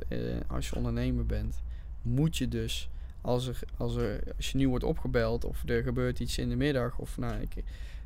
als 0.47 0.69
je 0.69 0.75
ondernemer 0.75 1.25
bent, 1.25 1.61
moet 2.01 2.37
je 2.37 2.47
dus, 2.47 2.89
als, 3.21 3.47
er, 3.47 3.59
als, 3.77 3.95
er, 3.95 4.23
als 4.37 4.51
je 4.51 4.57
nu 4.57 4.69
wordt 4.69 4.83
opgebeld 4.83 5.45
of 5.45 5.63
er 5.65 5.83
gebeurt 5.83 6.19
iets 6.19 6.37
in 6.37 6.49
de 6.49 6.55
middag, 6.55 6.97
of 6.97 7.17
nou, 7.17 7.41
ik, 7.41 7.63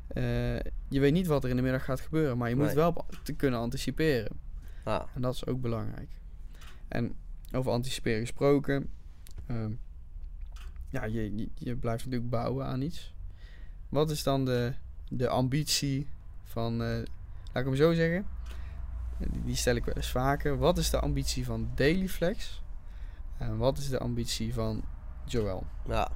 eh, 0.08 0.56
je 0.88 1.00
weet 1.00 1.12
niet 1.12 1.26
wat 1.26 1.44
er 1.44 1.50
in 1.50 1.56
de 1.56 1.62
middag 1.62 1.84
gaat 1.84 2.00
gebeuren, 2.00 2.38
maar 2.38 2.48
je 2.48 2.56
moet 2.56 2.66
Nee. 2.66 2.74
wel 2.74 3.06
te 3.22 3.32
kunnen 3.32 3.60
anticiperen. 3.60 4.40
En 5.14 5.20
dat 5.22 5.34
is 5.34 5.46
ook 5.46 5.60
belangrijk. 5.60 6.08
En 6.88 7.14
over 7.52 7.72
anticiperen 7.72 8.20
gesproken, 8.20 8.88
ehm, 9.46 9.72
ja, 10.88 11.04
je, 11.04 11.36
je, 11.36 11.48
je 11.54 11.76
blijft 11.76 12.04
natuurlijk 12.04 12.30
bouwen 12.30 12.66
aan 12.66 12.80
iets. 12.82 13.14
Wat 13.88 14.10
is 14.10 14.22
dan 14.22 14.44
de, 14.44 14.72
de 15.08 15.28
ambitie 15.28 16.08
van, 16.44 16.72
eh, 16.82 16.88
laat 16.88 17.62
ik 17.62 17.64
hem 17.64 17.76
zo 17.76 17.92
zeggen, 17.92 18.26
die, 19.18 19.42
die 19.44 19.54
stel 19.56 19.74
ik 19.76 19.84
wel 19.84 19.94
eens 19.94 20.10
vaker. 20.10 20.58
Wat 20.58 20.78
is 20.78 20.90
de 20.90 21.00
ambitie 21.00 21.44
van 21.44 21.70
Dailyflex? 21.74 22.62
En 23.38 23.56
wat 23.56 23.78
is 23.78 23.88
de 23.88 23.98
ambitie 23.98 24.54
van 24.54 24.84
Joel? 25.26 25.62
ja. 25.88 26.08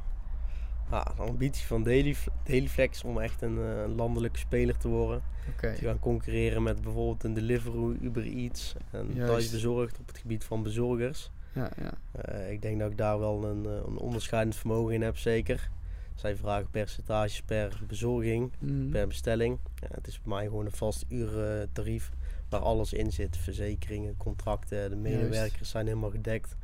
Ja, 0.90 1.12
de 1.16 1.22
ambitie 1.22 1.66
van 1.66 1.82
Daily, 1.82 2.16
Dailyflex 2.44 3.04
om 3.04 3.18
echt 3.18 3.42
een 3.42 3.58
eh, 3.58 3.96
landelijke 3.96 4.38
speler 4.38 4.76
te 4.76 4.88
worden. 4.88 5.22
Oké, 5.52 5.74
Te 5.74 5.84
gaan 5.84 5.98
concurreren 5.98 6.62
met 6.62 6.80
bijvoorbeeld 6.82 7.24
een 7.24 7.34
Deliveroo, 7.34 7.94
Uber 8.00 8.22
Eats 8.22 8.74
en. 8.90 9.14
Thuis 9.14 9.50
Bezorgd 9.50 9.98
op 9.98 10.06
het 10.06 10.18
gebied 10.18 10.44
van 10.44 10.62
bezorgers. 10.62 11.30
ja, 11.52 11.70
ja. 11.82 11.92
Eh, 12.22 12.50
ik 12.52 12.62
denk 12.62 12.78
dat 12.78 12.90
ik 12.90 12.96
daar 12.98 13.18
wel 13.18 13.44
een, 13.44 13.66
eh, 13.66 13.72
een 13.86 13.96
onderscheidend 13.98 14.56
vermogen 14.56 14.94
in 14.94 15.02
heb, 15.02 15.16
zeker. 15.16 15.70
Zij 16.14 16.36
vragen 16.36 16.70
percentages 16.70 17.42
per 17.42 17.80
bezorging, 17.86 18.52
Mhm. 18.58 18.88
per 18.90 19.06
bestelling. 19.06 19.58
Ja, 19.80 19.88
het 19.94 20.06
is 20.06 20.20
bij 20.22 20.32
mij 20.34 20.44
gewoon 20.44 20.64
een 20.66 20.72
vast 20.72 21.04
uurtarief 21.08 22.10
waar 22.48 22.60
alles 22.60 22.92
in 22.92 23.12
zit. 23.12 23.36
Verzekeringen, 23.36 24.16
contracten, 24.16 24.90
de 24.90 24.96
medewerkers 24.96 25.70
zijn 25.70 25.86
helemaal 25.86 26.10
gedekt. 26.10 26.56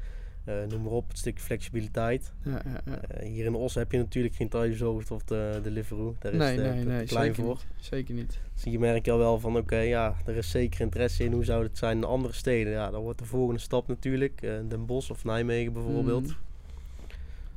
Eh, 0.44 0.54
noem 0.68 0.82
maar 0.82 0.92
op, 0.92 1.08
het 1.08 1.18
stukje 1.18 1.44
flexibiliteit. 1.44 2.32
ja, 2.42 2.50
ja, 2.64 2.80
ja. 2.84 3.00
Eh, 3.00 3.28
hier 3.28 3.44
in 3.44 3.54
Os 3.54 3.74
heb 3.74 3.92
je 3.92 3.98
natuurlijk 3.98 4.34
geen 4.34 4.48
thuisbezorgd 4.48 5.10
of 5.10 5.22
de 5.24 5.60
Deliveroo. 5.62 6.16
Daar 6.18 6.32
is 6.32 6.38
Nee, 6.38 6.56
de, 6.56 6.62
nee, 6.62 6.84
nee, 6.84 7.04
klein 7.06 7.24
zeker 7.34 7.44
voor. 7.44 7.54
niet. 7.76 7.84
Zeker 7.84 8.14
niet. 8.14 8.38
Dus 8.54 8.64
je 8.72 8.78
merkt 8.78 9.08
al 9.08 9.18
wel 9.18 9.38
van, 9.40 9.56
oké, 9.56 9.78
ja, 9.78 10.14
er 10.26 10.36
is 10.36 10.50
zeker 10.50 10.80
interesse 10.80 11.24
in. 11.24 11.32
Hoe 11.32 11.44
zou 11.44 11.62
het 11.62 11.78
zijn 11.78 11.96
in 11.96 12.04
andere 12.04 12.34
steden? 12.34 12.72
Ja, 12.72 12.90
dan 12.90 13.02
wordt 13.02 13.18
de 13.18 13.24
volgende 13.24 13.60
stap 13.60 13.88
natuurlijk. 13.88 14.42
eh, 14.42 14.50
Den 14.68 14.86
Bosch 14.86 15.10
of 15.10 15.24
Nijmegen 15.24 15.72
bijvoorbeeld. 15.72 16.26
Mhm. 16.26 16.34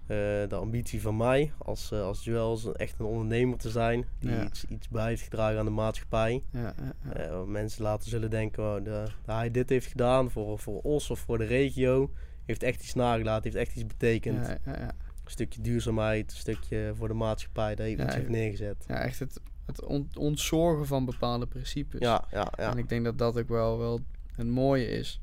Eh, 0.08 0.18
de 0.50 0.56
ambitie 0.56 1.02
van 1.02 1.18
mij 1.18 1.52
als, 1.58 1.92
eh 1.92 2.02
als 2.02 2.24
Joel 2.24 2.54
is 2.54 2.66
echt 2.66 3.00
een 3.00 3.06
ondernemer 3.06 3.58
te 3.58 3.70
zijn. 3.70 4.06
Die 4.20 4.30
Ja. 4.30 4.46
iets, 4.46 4.66
iets 4.70 4.88
bij 4.90 5.08
heeft 5.08 5.22
gedragen 5.22 5.60
aan 5.60 5.66
de 5.66 5.72
maatschappij. 5.72 6.44
Ja, 6.52 6.74
ja. 7.06 7.14
Eh, 7.14 7.44
mensen 7.44 7.84
later 7.84 8.10
zullen 8.10 8.30
denken 8.30 8.64
oh, 8.64 8.84
de, 8.84 9.04
dat 9.26 9.36
hij 9.36 9.52
dit 9.52 9.70
heeft 9.70 9.88
gedaan 9.88 10.32
voor, 10.32 10.60
voor 10.60 10.82
Os 10.82 11.10
of 11.10 11.20
voor 11.20 11.38
de 11.38 11.46
regio. 11.46 12.12
Heeft 12.48 12.64
echt 12.64 12.84
iets 12.84 12.94
nagelaten, 12.94 13.44
heeft 13.44 13.68
echt 13.68 13.76
iets 13.76 13.86
betekend. 13.86 14.48
ja, 14.48 14.58
ja, 14.66 14.80
ja. 14.80 14.88
Een 15.24 15.34
stukje 15.34 15.62
duurzaamheid, 15.62 16.32
een 16.32 16.38
stukje 16.38 16.94
voor 16.96 17.08
de 17.08 17.14
maatschappij. 17.14 17.76
Dat 17.76 17.88
iets 17.88 18.04
heeft 18.04 18.26
ja. 18.26 18.32
neergezet. 18.32 18.86
Ja, 18.88 18.96
echt 18.96 19.20
het, 19.20 19.40
het 19.66 19.84
on- 19.84 20.10
ontzorgen 20.14 20.86
van 20.88 21.06
bepaalde 21.06 21.48
principes. 21.48 22.00
Ja, 22.00 22.26
ja, 22.32 22.54
ja. 22.58 22.72
En 22.72 22.78
ik 22.78 22.90
denk 22.90 23.04
dat 23.04 23.18
dat 23.18 23.38
ook 23.38 23.48
wel, 23.48 23.78
wel 23.78 24.00
een 24.36 24.50
mooie 24.50 24.88
is. 24.88 25.20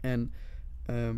En 0.00 0.32
ehm, 0.86 1.16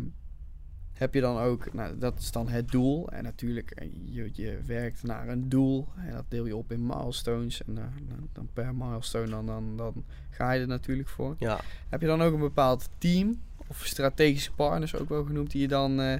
heb 0.93 1.13
je 1.13 1.21
dan 1.21 1.37
ook, 1.37 1.73
nou, 1.73 1.97
dat 1.97 2.19
is 2.19 2.31
dan 2.31 2.47
het 2.47 2.67
doel. 2.71 3.09
En 3.11 3.23
natuurlijk, 3.23 3.71
eh, 3.71 3.89
je, 4.05 4.29
je 4.33 4.59
werkt 4.65 5.03
naar 5.03 5.27
een 5.27 5.49
doel. 5.49 5.87
En 5.95 6.13
dat 6.13 6.25
deel 6.27 6.45
je 6.45 6.55
op 6.55 6.71
in 6.71 6.85
milestones. 6.85 7.63
En 7.63 7.75
dan, 7.75 7.91
dan, 8.07 8.29
dan 8.33 8.49
per 8.53 8.75
milestone, 8.75 9.29
dan, 9.29 9.45
dan, 9.45 9.77
dan 9.77 10.05
ga 10.29 10.51
je 10.51 10.61
er 10.61 10.67
natuurlijk 10.67 11.09
voor. 11.09 11.35
ja. 11.39 11.59
Heb 11.89 12.01
je 12.01 12.07
dan 12.07 12.21
ook 12.21 12.33
een 12.33 12.39
bepaald 12.39 12.89
team 12.97 13.41
of 13.67 13.85
strategische 13.85 14.51
partners 14.51 14.95
ook 14.95 15.09
wel 15.09 15.23
genoemd 15.23 15.51
die 15.51 15.61
je 15.61 15.67
dan 15.67 16.01
eh, 16.01 16.13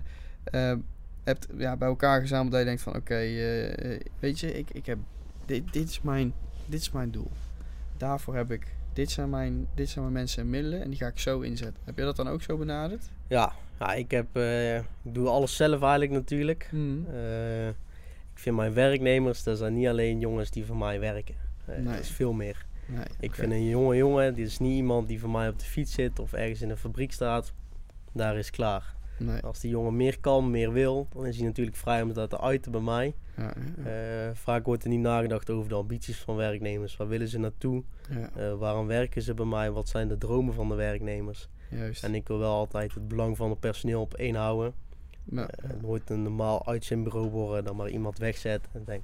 eh, 0.44 0.78
hebt 1.24 1.48
ja, 1.58 1.78
bij 1.78 1.88
elkaar 1.88 2.22
gezameld 2.22 2.52
dat 2.52 2.60
je 2.60 2.66
denkt 2.66 2.82
van 2.82 2.96
oké, 2.96 3.16
eh, 3.16 4.00
weet 4.20 4.40
je, 4.40 4.58
ik, 4.58 4.70
ik 4.72 4.86
heb 4.86 4.98
dit, 5.46 5.74
dit, 5.74 5.90
is 5.90 6.02
mijn, 6.02 6.34
dit 6.66 6.82
is 6.82 6.92
mijn 6.92 7.12
doel. 7.12 7.32
Daarvoor 7.98 8.36
heb 8.36 8.52
ik, 8.52 8.76
dit 8.94 9.12
zijn, 9.12 9.30
mijn, 9.30 9.68
dit 9.76 9.90
zijn 9.90 10.04
mijn 10.04 10.16
mensen 10.16 10.42
en 10.42 10.50
middelen 10.50 10.82
en 10.82 10.90
die 10.90 11.00
ga 11.00 11.08
ik 11.08 11.20
zo 11.20 11.40
inzetten. 11.40 11.82
Heb 11.84 11.98
je 11.98 12.04
dat 12.04 12.16
dan 12.16 12.28
ook 12.28 12.42
zo 12.42 12.58
benaderd? 12.58 13.10
Ja, 13.28 13.54
ja 13.80 13.94
ik, 13.94 14.12
heb, 14.12 14.38
ik 15.04 15.14
doe 15.14 15.28
alles 15.28 15.56
zelf 15.56 15.82
eigenlijk 15.82 16.12
natuurlijk. 16.12 16.70
Eh, 17.12 17.68
ik 17.68 18.44
vind 18.44 18.56
mijn 18.56 18.74
werknemers, 18.74 19.44
dat 19.44 19.58
zijn 19.58 19.74
niet 19.74 19.88
alleen 19.88 20.20
jongens 20.20 20.52
die 20.52 20.66
voor 20.66 20.78
mij 20.78 21.00
werken. 21.00 21.36
Nee. 21.66 21.84
Dat 21.84 22.00
is 22.00 22.10
veel 22.10 22.34
meer. 22.34 22.66
Nee, 22.88 23.04
Ik 23.20 23.36
vind 23.36 23.52
een 23.52 23.66
jonge 23.70 23.96
jongen, 23.96 24.34
die 24.34 24.46
is 24.46 24.60
niet 24.60 24.76
iemand 24.76 25.08
die 25.08 25.20
voor 25.20 25.30
mij 25.30 25.50
op 25.50 25.60
de 25.60 25.66
fiets 25.66 25.94
zit 25.94 26.20
of 26.20 26.34
ergens 26.34 26.62
in 26.62 26.70
een 26.70 26.78
fabriek 26.78 27.12
staat. 27.12 27.54
Daar 28.14 28.38
is 28.38 28.50
klaar. 28.50 28.96
Nee. 29.20 29.42
Als 29.42 29.60
die 29.60 29.70
jongen 29.70 29.96
meer 29.96 30.20
kan, 30.20 30.52
meer 30.52 30.72
wil, 30.72 31.08
dan 31.14 31.26
is 31.26 31.38
hij 31.38 31.46
natuurlijk 31.46 31.78
vrij 31.78 32.02
om 32.02 32.14
dat 32.14 32.30
te 32.30 32.40
uiten 32.42 32.72
bij 32.72 32.82
mij. 32.82 33.16
Ja. 33.38 33.54
Eh, 33.86 34.30
vaak 34.34 34.66
wordt 34.66 34.84
er 34.84 34.90
niet 34.90 35.00
nagedacht 35.00 35.50
over 35.50 35.70
de 35.70 35.76
ambities 35.76 36.18
van 36.20 36.36
werknemers. 36.36 36.98
Waar 36.98 37.08
willen 37.08 37.28
ze 37.28 37.40
naartoe? 37.40 37.84
ja, 38.10 38.30
Eh, 38.36 38.54
waarom 38.54 38.88
werken 38.88 39.22
ze 39.22 39.34
bij 39.34 39.46
mij? 39.46 39.72
Wat 39.72 39.90
zijn 39.90 40.08
de 40.08 40.18
dromen 40.18 40.54
van 40.54 40.70
de 40.70 40.76
werknemers? 40.76 41.50
juist. 41.70 42.04
En 42.04 42.16
ik 42.16 42.28
wil 42.28 42.38
wel 42.40 42.54
altijd 42.54 42.94
het 42.94 43.08
belang 43.08 43.38
van 43.38 43.50
het 43.50 43.60
personeel 43.60 44.02
op 44.02 44.14
één 44.14 44.36
houden. 44.36 44.74
Eh, 45.36 45.70
nooit 45.82 46.10
een 46.10 46.22
normaal 46.24 46.68
uitzendbureau 46.68 47.30
worden, 47.30 47.64
dan 47.64 47.76
maar 47.76 47.90
iemand 47.90 48.18
wegzet 48.18 48.62
en 48.74 48.82
denk, 48.86 49.02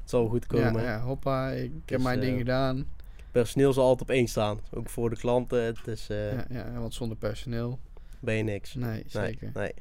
het 0.00 0.10
zal 0.10 0.28
goed 0.28 0.46
komen. 0.46 0.82
ja, 0.82 0.90
ja, 0.90 1.00
hoppa, 1.00 1.50
ik 1.50 1.70
heb 1.72 1.80
Dus, 1.86 2.02
mijn 2.02 2.20
ding 2.20 2.38
gedaan. 2.38 2.86
Personeel 3.34 3.72
zal 3.72 3.84
altijd 3.84 4.08
op 4.10 4.14
één 4.16 4.26
staan, 4.28 4.60
ook 4.70 4.88
voor 4.88 5.10
de 5.10 5.16
klanten. 5.16 5.62
Het 5.64 5.86
is, 5.86 6.08
eh, 6.08 6.32
Ja, 6.32 6.44
ja, 6.50 6.72
want 6.78 6.94
zonder 6.94 7.16
personeel, 7.16 7.78
ben 8.20 8.34
je 8.34 8.42
niks. 8.42 8.74
nee, 8.74 9.02
zeker. 9.06 9.50
nee. 9.54 9.72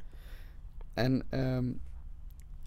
En, 0.94 1.24
ehm, 1.30 1.66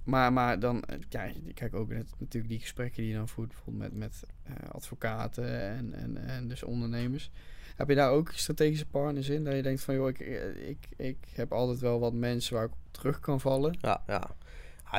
maar, 0.05 0.33
maar 0.33 0.59
dan, 0.59 0.83
eh, 0.85 0.99
ja, 1.09 1.31
kijk 1.55 1.75
ook 1.75 1.89
net, 1.89 2.07
natuurlijk 2.19 2.53
die 2.53 2.61
gesprekken 2.61 3.03
die 3.03 3.11
je 3.11 3.17
dan 3.17 3.29
voert, 3.29 3.49
bijvoorbeeld 3.49 3.83
met, 3.83 3.99
met 3.99 4.23
eh, 4.43 4.53
advocaten 4.71 5.61
en, 5.61 5.93
en, 5.95 6.17
en 6.17 6.49
dus 6.49 6.63
ondernemers. 6.63 7.31
Heb 7.77 7.89
je 7.89 7.95
daar 7.95 8.11
ook 8.11 8.31
strategische 8.33 8.87
partners 8.87 9.29
in? 9.29 9.45
Dat 9.45 9.55
je 9.55 9.63
denkt 9.63 9.83
van, 9.83 9.95
joh, 9.95 10.09
ik, 10.09 10.19
ik, 10.67 10.89
ik 10.97 11.19
heb 11.35 11.53
altijd 11.53 11.79
wel 11.81 12.01
wat 12.01 12.13
mensen 12.13 12.55
waar 12.55 12.65
ik 12.65 12.73
op 12.73 12.79
terug 12.91 13.21
kan 13.21 13.41
vallen. 13.41 13.77
Ja, 13.81 14.03
ja. 14.07 14.31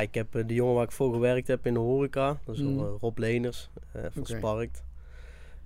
Ik 0.02 0.14
heb 0.14 0.32
de 0.32 0.54
jongen 0.54 0.74
waar 0.76 0.84
ik 0.84 0.92
voor 0.92 1.14
gewerkt 1.14 1.48
heb 1.48 1.66
in 1.66 1.74
de 1.74 1.80
horeca, 1.80 2.40
dat 2.46 2.56
is 2.56 2.62
Mm. 2.62 2.80
eh, 2.80 2.86
Rob 3.00 3.18
Leners 3.18 3.70
eh, 3.92 4.02
van. 4.12 4.26
Sparkt. 4.26 4.84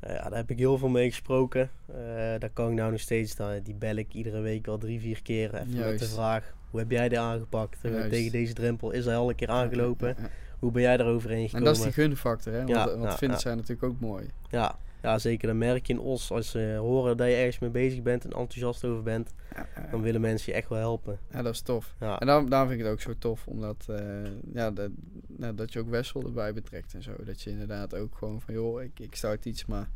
Eh, 0.02 0.16
ja, 0.16 0.22
daar 0.22 0.38
heb 0.38 0.50
ik 0.50 0.58
heel 0.58 0.78
veel 0.78 0.90
mee 0.90 1.10
gesproken. 1.10 1.70
Eh, 1.88 1.96
daar 2.40 2.50
kan 2.54 2.70
ik 2.70 2.76
nou 2.76 2.92
nog 2.92 3.00
steeds, 3.00 3.36
die 3.64 3.76
bel 3.76 3.96
ik 3.96 4.14
iedere 4.14 4.40
week 4.40 4.68
al 4.68 4.78
drie, 4.78 5.00
vier 5.00 5.22
keer. 5.22 5.56
Even 5.56 5.78
met 5.78 6.00
de 6.00 6.06
vraag, 6.06 6.54
hoe 6.70 6.80
heb 6.80 6.92
jij 6.92 7.10
dit 7.10 7.18
aangepakt? 7.20 7.78
Eh, 7.82 7.92
Juist. 7.92 8.10
tegen 8.10 8.32
deze 8.32 8.54
drempel 8.54 8.92
is 8.92 9.06
hij 9.06 9.16
al 9.16 9.30
een 9.30 9.36
keer 9.36 9.50
aangelopen. 9.50 10.08
Ja, 10.08 10.14
ja, 10.18 10.24
ja. 10.24 10.30
Hoe 10.60 10.72
ben 10.72 10.82
jij 10.82 10.98
daar 10.98 11.08
overheen 11.08 11.44
En 11.44 11.50
gekomen? 11.50 11.68
dat 11.68 11.78
is 11.78 11.84
die 11.84 11.94
gunfactor, 11.94 12.54
hè? 12.54 12.66
Want, 12.98 13.16
vinden 13.16 13.40
zij 13.40 13.56
natuurlijk 13.56 13.84
ook 13.84 14.00
mooi. 14.00 14.30
ja, 14.50 14.76
ja, 15.02 15.20
zeker. 15.20 15.48
Dan 15.48 15.58
merk 15.58 15.88
je 15.88 15.94
in 15.94 16.00
Os, 16.00 16.32
als 16.32 16.50
ze 16.50 16.76
horen 16.80 17.18
dat 17.18 17.28
je 17.28 17.34
ergens 17.34 17.60
mee 17.60 17.70
bezig 17.70 18.02
bent 18.02 18.24
en 18.24 18.30
enthousiast 18.32 18.86
over 18.86 19.04
bent, 19.04 19.34
Ja, 19.56 19.68
dan 19.92 20.02
willen 20.02 20.22
mensen 20.22 20.52
je 20.52 20.58
echt 20.58 20.70
wel 20.70 20.80
helpen. 20.80 21.20
ja, 21.32 21.42
dat 21.42 21.54
is 21.54 21.62
tof. 21.62 21.96
Ja, 22.00 22.20
En 22.20 22.28
daarom, 22.28 22.50
daarom 22.50 22.68
vind 22.70 22.80
ik 22.80 22.86
het 22.86 22.96
ook 22.96 23.02
zo 23.02 23.14
tof, 23.18 23.48
omdat 23.48 23.86
eh, 23.90 24.06
ja, 24.54 24.72
dat, 24.72 24.90
nou, 25.28 25.56
dat 25.56 25.74
je 25.74 25.80
ook 25.80 25.90
Wessel 25.90 26.24
erbij 26.24 26.54
betrekt 26.54 26.94
en 26.94 27.04
zo. 27.04 27.12
Dat 27.24 27.42
je 27.42 27.50
inderdaad 27.50 27.96
ook 27.96 28.16
gewoon 28.18 28.42
van, 28.42 28.54
joh, 28.54 28.82
ik, 28.82 29.00
ik 29.00 29.16
start 29.16 29.46
iets, 29.46 29.66
maar 29.66 29.90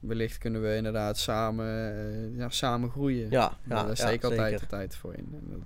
wellicht 0.00 0.38
kunnen 0.38 0.62
we 0.62 0.76
inderdaad 0.76 1.18
samen, 1.18 1.66
eh, 1.96 2.38
ja, 2.38 2.48
samen 2.48 2.90
groeien. 2.90 3.30
ja, 3.30 3.58
ja, 3.68 3.84
daar 3.84 3.96
steek 3.96 4.14
ik 4.14 4.24
altijd 4.24 4.60
de 4.60 4.66
tijd 4.66 4.96
voor 4.96 5.14
in. 5.14 5.28
En 5.32 5.44
dat, 5.50 5.60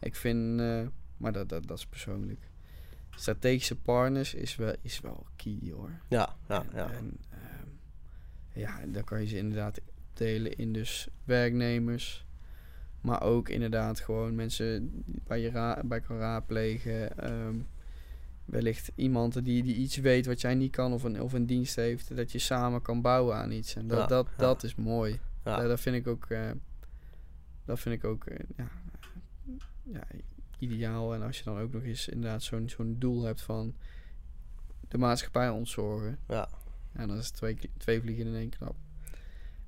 ik 0.00 0.16
vind, 0.16 0.60
eh, 0.60 0.80
maar 1.16 1.32
dat, 1.32 1.48
dat, 1.48 1.66
dat 1.66 1.78
is 1.78 1.86
persoonlijk. 1.86 2.40
Strategische 3.16 3.76
partners 3.76 4.34
is 4.34 4.56
wel, 4.56 4.74
is 4.82 5.00
wel 5.00 5.26
key 5.36 5.58
hoor. 5.72 5.90
Ja, 6.08 6.36
ja, 6.48 6.64
ja. 6.74 6.90
en, 6.90 7.16
Ja, 8.54 8.80
dan 8.86 9.04
kan 9.04 9.20
je 9.20 9.26
ze 9.26 9.36
inderdaad 9.36 9.80
delen 10.12 10.56
in 10.56 10.72
dus 10.72 11.08
werknemers. 11.24 12.26
Maar 13.00 13.22
ook 13.22 13.48
inderdaad 13.48 14.00
gewoon 14.00 14.34
mensen 14.34 14.90
bij 15.04 15.40
je 15.40 15.50
ra 15.50 15.82
bij 15.84 16.00
kan 16.00 16.18
raadplegen. 16.18 17.18
ehm, 17.18 17.56
wellicht 18.44 18.92
iemand 18.94 19.44
die, 19.44 19.62
die 19.62 19.74
iets 19.74 19.96
weet 19.96 20.26
wat 20.26 20.40
jij 20.40 20.54
niet 20.54 20.70
kan 20.70 20.92
of 20.92 21.02
een, 21.02 21.22
of 21.22 21.32
een 21.32 21.46
dienst 21.46 21.76
heeft. 21.76 22.16
Dat 22.16 22.32
je 22.32 22.38
samen 22.38 22.82
kan 22.82 23.00
bouwen 23.00 23.36
aan 23.36 23.50
iets. 23.50 23.74
En 23.76 23.86
dat, 23.86 23.98
Ja, 23.98 24.06
dat, 24.06 24.26
ja. 24.30 24.36
dat 24.36 24.62
is 24.62 24.74
mooi. 24.74 25.20
Ja. 25.44 25.66
Dat 25.66 25.80
vind 25.80 25.96
ik 25.96 26.06
ook, 26.06 26.24
eh, 26.24 26.50
dat 27.64 27.80
vind 27.80 27.94
ik 27.94 28.04
ook 28.04 28.24
eh, 28.24 28.46
ja, 28.56 28.68
ja, 29.82 30.06
ideaal. 30.58 31.14
En 31.14 31.22
als 31.22 31.38
je 31.38 31.44
dan 31.44 31.58
ook 31.58 31.72
nog 31.72 31.82
eens 31.82 32.08
inderdaad 32.08 32.42
zo'n 32.42 32.68
zo'n 32.68 32.96
doel 32.98 33.22
hebt 33.22 33.42
van 33.42 33.74
de 34.88 34.98
maatschappij 34.98 35.48
ontzorgen. 35.48 36.18
Ja. 36.28 36.48
Ja, 36.96 37.06
dan 37.06 37.16
is 37.16 37.26
het 37.26 37.34
twee, 37.34 37.58
twee 37.76 38.00
vliegen 38.00 38.26
in 38.26 38.34
één 38.34 38.48
klap. 38.58 38.74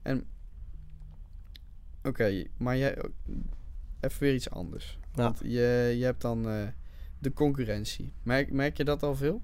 En 0.02 0.24
oké, 2.02 2.44
maar 2.56 2.76
jij, 2.76 2.96
even 4.00 4.20
weer 4.20 4.34
iets 4.34 4.50
anders. 4.50 4.98
Ja. 5.14 5.22
Want 5.22 5.38
je, 5.42 5.94
je 5.98 6.04
hebt 6.04 6.20
dan 6.20 6.48
eh, 6.48 6.66
de 7.18 7.32
concurrentie. 7.32 8.12
Merk, 8.22 8.50
merk 8.52 8.76
je 8.76 8.84
dat 8.84 9.02
al 9.02 9.14
veel? 9.14 9.42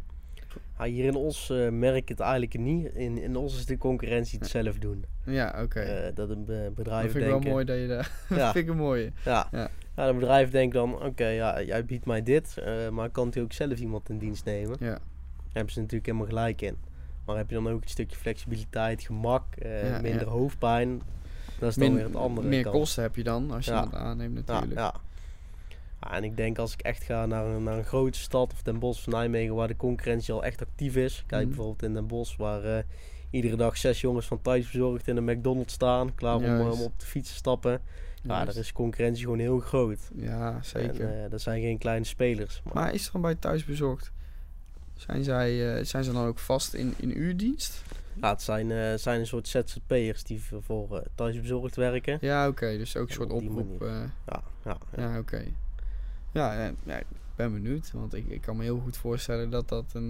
Ja, 0.79 0.85
hier 0.85 1.05
in 1.05 1.15
Os 1.15 1.51
eh, 1.51 1.69
merk 1.69 1.97
ik 1.97 2.09
het 2.09 2.21
eigenlijk 2.21 2.59
niet. 2.59 2.95
In, 2.95 3.19
in 3.19 3.37
Os 3.37 3.57
is 3.57 3.67
de 3.67 3.79
concurrentie 3.79 4.39
het 4.39 4.49
zelf 4.49 4.79
doen. 4.79 5.05
Ja, 5.25 5.62
oké. 5.62 5.81
Eh, 5.81 6.15
dat 6.15 6.31
een 6.31 6.45
be- 6.45 6.62
dat 6.65 6.75
bedrijf 6.75 7.03
vind 7.11 7.15
ik 7.15 7.21
wel 7.23 7.31
denken... 7.31 7.51
mooi 7.51 7.65
dat 7.65 7.79
je 7.79 7.87
daar... 7.87 8.11
dat 8.29 8.39
Ja, 8.39 8.53
vind 8.53 8.65
ik 8.65 8.71
een 8.71 8.77
mooie. 8.79 9.12
ja. 9.25 9.49
Ja. 9.53 9.71
Ja. 9.97 10.09
een 10.09 10.19
bedrijf 10.19 10.51
denkt 10.51 10.75
dan, 10.75 11.03
oké, 11.03 11.27
ja, 11.27 11.62
jij 11.62 11.85
biedt 11.85 12.07
mij 12.07 12.23
dit, 12.23 12.57
maar 12.91 13.11
kan 13.11 13.31
hij 13.33 13.43
ook 13.43 13.53
zelf 13.53 13.79
iemand 13.79 14.09
in 14.09 14.19
dienst 14.19 14.45
nemen? 14.45 14.77
Ja, 14.81 14.87
Daar 14.89 15.01
hebben 15.53 15.73
ze 15.73 15.79
natuurlijk 15.81 16.07
helemaal 16.07 16.27
gelijk 16.29 16.61
in. 16.62 16.77
Maar 17.33 17.41
heb 17.41 17.51
je 17.51 17.57
dan 17.62 17.69
ook 17.69 17.83
een 17.83 17.89
stukje 17.89 18.17
flexibiliteit, 18.17 19.03
gemak, 19.03 19.45
Ja, 19.62 20.01
minder 20.01 20.25
ja. 20.25 20.31
hoofdpijn? 20.33 21.03
Dat 21.59 21.69
is 21.69 21.75
dan 21.77 21.85
Min- 21.89 21.95
weer 21.97 22.05
het 22.05 22.17
andere 22.17 22.49
meer 22.49 22.62
kant. 22.62 22.75
kosten 22.75 23.03
heb 23.03 23.17
je 23.17 23.23
dan 23.25 23.51
als 23.51 23.65
je 23.65 23.71
dat 23.71 23.95
aanneemt 23.95 24.43
Ja, 24.47 24.53
natuurlijk. 24.53 24.81
ja. 24.81 24.95
En 26.11 26.25
ik 26.25 26.37
denk 26.37 26.59
als 26.59 26.73
ik 26.73 26.81
echt 26.81 27.03
ga 27.03 27.27
naar 27.27 27.47
een, 27.47 27.62
naar 27.62 27.79
een 27.79 27.85
grote 27.85 28.19
stad 28.19 28.53
of 28.53 28.62
Den 28.62 28.79
Bosch 28.79 29.07
of 29.07 29.12
Nijmegen 29.12 29.55
waar 29.55 29.69
de 29.69 29.77
concurrentie 29.77 30.35
al 30.35 30.45
echt 30.45 30.61
actief 30.62 30.97
is. 30.97 31.25
Kijk 31.27 31.41
Mhm. 31.41 31.49
bijvoorbeeld 31.55 31.83
in 31.83 31.95
Den 31.95 32.07
Bosch 32.07 32.37
waar 32.37 32.65
eh, 32.65 32.83
iedere 33.31 33.57
dag 33.57 33.77
zes 33.77 34.01
jongens 34.01 34.27
van 34.27 34.43
thuisbezorgd 34.43 35.09
in 35.09 35.17
een 35.17 35.25
McDonald's 35.25 35.75
staan. 35.75 36.15
Klaar 36.15 36.37
om, 36.37 36.45
eh, 36.45 36.71
om 36.73 36.81
op 36.81 36.99
de 37.01 37.07
fiets 37.07 37.29
te 37.31 37.35
stappen. 37.37 37.81
Ja, 38.23 38.45
daar 38.45 38.57
is 38.57 38.73
concurrentie 38.73 39.23
gewoon 39.25 39.39
heel 39.39 39.59
groot. 39.59 40.11
Ja, 40.15 40.62
zeker. 40.62 41.01
En, 41.11 41.25
eh, 41.25 41.31
dat 41.31 41.41
zijn 41.41 41.61
geen 41.62 41.79
kleine 41.79 42.05
spelers. 42.05 42.61
Maar, 42.65 42.75
Maar 42.75 42.95
is 42.95 43.03
het 43.05 43.12
dan 43.12 43.21
bij 43.23 43.35
thuisbezorgd? 43.35 44.12
Zijn, 45.07 45.25
zij, 45.25 45.77
eh, 45.77 45.85
zijn 45.85 46.05
ze 46.05 46.13
dan 46.13 46.27
ook 46.27 46.39
vast 46.39 46.75
in, 46.75 46.95
in 46.97 47.19
uurdienst? 47.19 47.83
ja, 48.21 48.31
het 48.31 48.43
zijn, 48.43 48.71
eh, 48.71 48.95
zijn 48.95 49.21
een 49.21 49.27
soort 49.27 49.49
ZZP'ers 49.49 50.23
die 50.23 50.43
voor, 50.61 50.97
eh, 50.97 51.07
thuisbezorgd 51.15 51.77
werken. 51.77 52.19
Ja, 52.21 52.49
oké. 52.49 52.77
dus 52.79 52.97
ook 52.97 53.03
een 53.03 53.09
Ja, 53.09 53.15
soort 53.15 53.31
op 53.31 53.43
oproep. 53.43 53.81
Ja, 53.81 54.11
ja, 54.27 54.43
ja. 54.65 54.79
ja, 54.97 55.19
oké. 55.19 55.45
Ja, 56.33 56.73
ja, 56.85 56.97
ik 56.97 57.07
ben 57.37 57.53
benieuwd. 57.53 57.91
Want 57.93 58.15
ik, 58.15 58.27
ik 58.27 58.41
kan 58.41 58.57
me 58.57 58.63
heel 58.63 58.79
goed 58.79 58.97
voorstellen 58.97 59.51
dat 59.51 59.69
dat 59.69 59.85
een, 59.93 60.07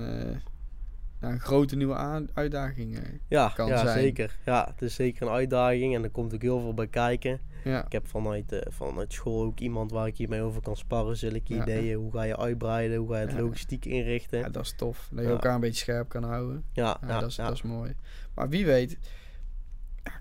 nou, 1.21 1.33
een 1.33 1.41
grote 1.41 1.77
nieuwe 1.77 2.27
uitdaging 2.35 2.99
ja, 3.29 3.53
kan 3.55 3.69
ja, 3.69 3.79
zijn. 3.79 3.99
zeker. 3.99 4.37
Ja, 4.45 4.69
het 4.71 4.83
is 4.83 4.95
zeker 4.95 5.27
een 5.27 5.33
uitdaging 5.33 5.95
en 5.95 6.03
er 6.05 6.11
komt 6.11 6.35
ook 6.35 6.43
heel 6.43 6.61
veel 6.61 6.75
bij 6.75 6.87
kijken. 6.87 7.41
Ja, 7.64 7.85
Ik 7.85 7.92
heb 7.92 8.09
vanuit, 8.09 8.52
eh, 8.52 8.73
vanuit 8.73 9.12
school 9.12 9.45
ook 9.45 9.61
iemand 9.61 9.90
waar 9.90 10.07
ik 10.07 10.16
hiermee 10.16 10.42
over 10.42 10.62
kan 10.62 10.76
sparren. 10.76 11.16
Zulke 11.16 11.54
Ja. 11.54 11.62
ideeën. 11.62 11.97
Hoe 11.97 12.12
ga 12.12 12.23
je 12.23 12.37
uitbreiden? 12.37 12.97
Hoe 12.99 13.09
ga 13.12 13.21
je 13.21 13.26
het 13.26 13.38
logistiek 13.40 13.85
inrichten? 13.85 14.38
ja, 14.38 14.49
dat 14.49 14.64
is 14.64 14.75
tof. 14.76 15.09
Dat 15.12 15.25
je 15.25 15.31
elkaar 15.31 15.54
een 15.54 15.61
beetje 15.61 15.78
scherp 15.83 16.09
kan 16.09 16.23
houden. 16.25 16.64
ja, 16.73 16.99
dat, 17.07 17.23
is, 17.26 17.37
dat 17.37 17.52
is 17.52 17.62
mooi. 17.62 17.95
Maar 18.35 18.49
wie 18.49 18.66
weet, 18.66 18.99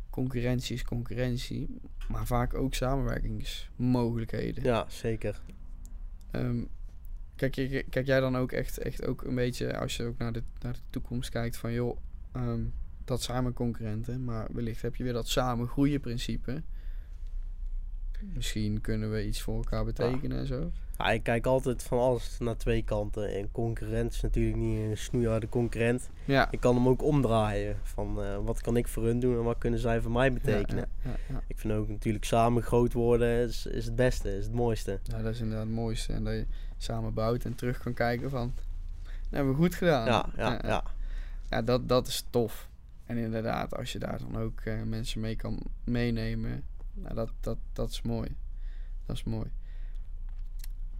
concurrentie 0.10 0.76
is 0.76 0.84
concurrentie. 0.84 1.80
Maar 2.08 2.26
vaak 2.26 2.54
ook 2.54 2.74
samenwerkingsmogelijkheden. 2.74 4.64
Ja, 4.64 4.86
zeker. 4.90 5.42
Ehm, 6.32 6.64
kijk, 7.36 7.86
kijk 7.90 8.06
jij 8.06 8.20
dan 8.20 8.38
ook 8.38 8.52
echt, 8.52 8.78
echt 8.78 9.06
ook 9.08 9.24
een 9.24 9.36
beetje, 9.36 9.78
als 9.78 9.98
je 9.98 10.04
ook 10.06 10.18
naar 10.18 10.32
de, 10.34 10.44
naar 10.60 10.74
de 10.74 10.80
toekomst 10.90 11.30
kijkt, 11.30 11.58
van 11.58 11.74
joh, 11.74 11.98
ehm, 12.32 12.62
dat 13.06 13.22
zijn 13.22 13.44
mijn 13.44 13.56
concurrenten, 13.56 14.24
maar 14.24 14.48
wellicht 14.54 14.82
heb 14.82 14.96
je 14.96 15.04
weer 15.04 15.14
dat 15.14 15.28
samen 15.28 15.68
groeien 15.68 16.00
principe. 16.00 16.64
Misschien 18.34 18.82
kunnen 18.82 19.12
we 19.12 19.26
iets 19.26 19.42
voor 19.42 19.56
elkaar 19.56 19.86
betekenen 19.86 20.38
en 20.38 20.48
zo. 20.48 20.72
Ja, 20.98 21.12
ik 21.12 21.24
kijk 21.24 21.46
altijd 21.46 21.84
van 21.84 22.00
alles 22.00 22.38
naar 22.40 22.58
twee 22.58 22.84
kanten. 22.84 23.36
En 23.36 23.52
concurrent 23.52 24.14
is 24.14 24.22
natuurlijk 24.22 24.58
niet 24.58 24.78
een 24.90 24.98
snoeiharde 24.98 25.50
concurrent. 25.50 26.10
Ja. 26.26 26.52
Ik 26.52 26.60
kan 26.60 26.76
hem 26.76 26.88
ook 26.88 27.04
omdraaien. 27.04 27.78
Van 27.84 28.24
eh, 28.24 28.38
wat 28.44 28.62
kan 28.62 28.78
ik 28.78 28.88
voor 28.88 29.04
hun 29.04 29.20
doen 29.20 29.38
en 29.38 29.44
wat 29.44 29.58
kunnen 29.58 29.80
zij 29.80 30.02
voor 30.02 30.12
mij 30.12 30.34
betekenen. 30.34 30.90
Ja. 31.04 31.44
Ik 31.48 31.60
vind 31.60 31.74
ook 31.74 31.88
natuurlijk 31.88 32.26
samen 32.26 32.64
groot 32.64 32.94
worden 32.94 33.48
is, 33.48 33.66
is 33.66 33.86
het 33.86 33.96
beste, 33.96 34.38
is 34.38 34.44
het 34.44 34.54
mooiste. 34.54 35.00
Ja, 35.04 35.22
dat 35.22 35.34
is 35.34 35.40
inderdaad 35.40 35.66
het 35.66 35.76
mooiste. 35.76 36.14
En 36.14 36.24
dat 36.24 36.34
je 36.34 36.46
samen 36.78 37.14
bouwt 37.14 37.46
en 37.46 37.56
terug 37.56 37.78
kan 37.78 37.94
kijken 37.94 38.30
van, 38.30 38.54
dat 39.04 39.14
hebben 39.30 39.52
we 39.52 39.60
goed 39.60 39.76
gedaan. 39.76 40.06
Ja, 40.06 40.30
ja, 40.36 40.60
ja. 40.64 40.84
Ja, 41.50 41.62
dat, 41.62 41.90
dat 41.90 42.08
is 42.08 42.26
tof. 42.30 42.70
En 43.06 43.18
inderdaad, 43.18 43.76
als 43.78 43.92
je 43.92 44.00
daar 44.00 44.20
dan 44.20 44.42
ook 44.42 44.62
eh, 44.62 44.82
mensen 44.84 45.22
mee 45.22 45.36
kan 45.36 45.60
meenemen, 45.84 46.64
nou, 46.94 47.16
dat, 47.16 47.32
dat, 47.40 47.58
dat 47.74 47.90
is 47.90 48.02
mooi. 48.02 48.36
Dat 49.06 49.16
is 49.16 49.24
mooi. 49.24 49.52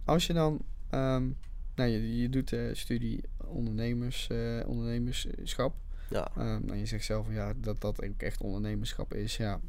Als 0.04 0.26
je 0.26 0.32
dan, 0.32 0.64
ehm, 0.90 1.30
nou, 1.74 1.90
je, 1.90 2.16
je 2.20 2.28
doet 2.28 2.48
de 2.48 2.74
studie 2.74 3.20
ondernemers, 3.36 4.28
eh, 4.28 4.60
ondernemerschap. 4.66 5.74
Ja, 6.10 6.30
Ehm, 6.36 6.64
nou, 6.66 6.76
je 6.76 6.86
zegt 6.86 7.04
zelf 7.04 7.24
van 7.24 7.34
ja, 7.34 7.52
dat 7.56 7.80
dat 7.80 8.04
ook 8.04 8.22
echt 8.22 8.40
ondernemerschap 8.40 9.14
is. 9.14 9.36
Ja, 9.36 9.60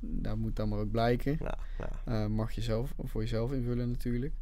daar 0.00 0.38
moet 0.38 0.56
dan 0.56 0.68
maar 0.68 0.78
ook 0.78 0.90
blijken. 0.90 1.36
ja, 1.40 1.58
ja. 1.78 1.90
Eh, 2.04 2.26
mag 2.26 2.52
je 2.52 2.60
zelf 2.60 2.94
voor 2.98 3.20
jezelf 3.20 3.52
invullen 3.52 3.90
natuurlijk. 3.90 4.34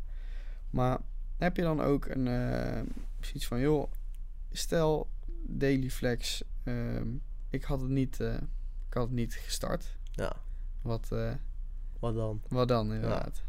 Maar 0.71 0.99
heb 1.37 1.57
je 1.57 1.63
dan 1.63 1.81
ook 1.81 2.07
een 2.07 2.27
eh, 2.27 2.83
zoiets 3.21 3.47
van 3.47 3.61
joh, 3.61 3.93
stel 4.53 5.11
Daily 5.43 5.91
Flex, 5.91 6.43
ehm, 6.65 7.09
ik 7.51 7.65
had 7.65 7.81
het 7.81 7.91
niet, 7.91 8.21
eh, 8.21 8.35
ik 8.89 8.95
had 8.95 9.03
het 9.05 9.13
niet 9.13 9.35
gestart. 9.35 9.99
ja. 10.13 10.45
Wat, 10.87 11.09
eh, 11.13 11.33
Wat 12.01 12.15
dan? 12.15 12.41
wat 12.49 12.69
dan 12.69 12.93
inderdaad? 12.93 13.43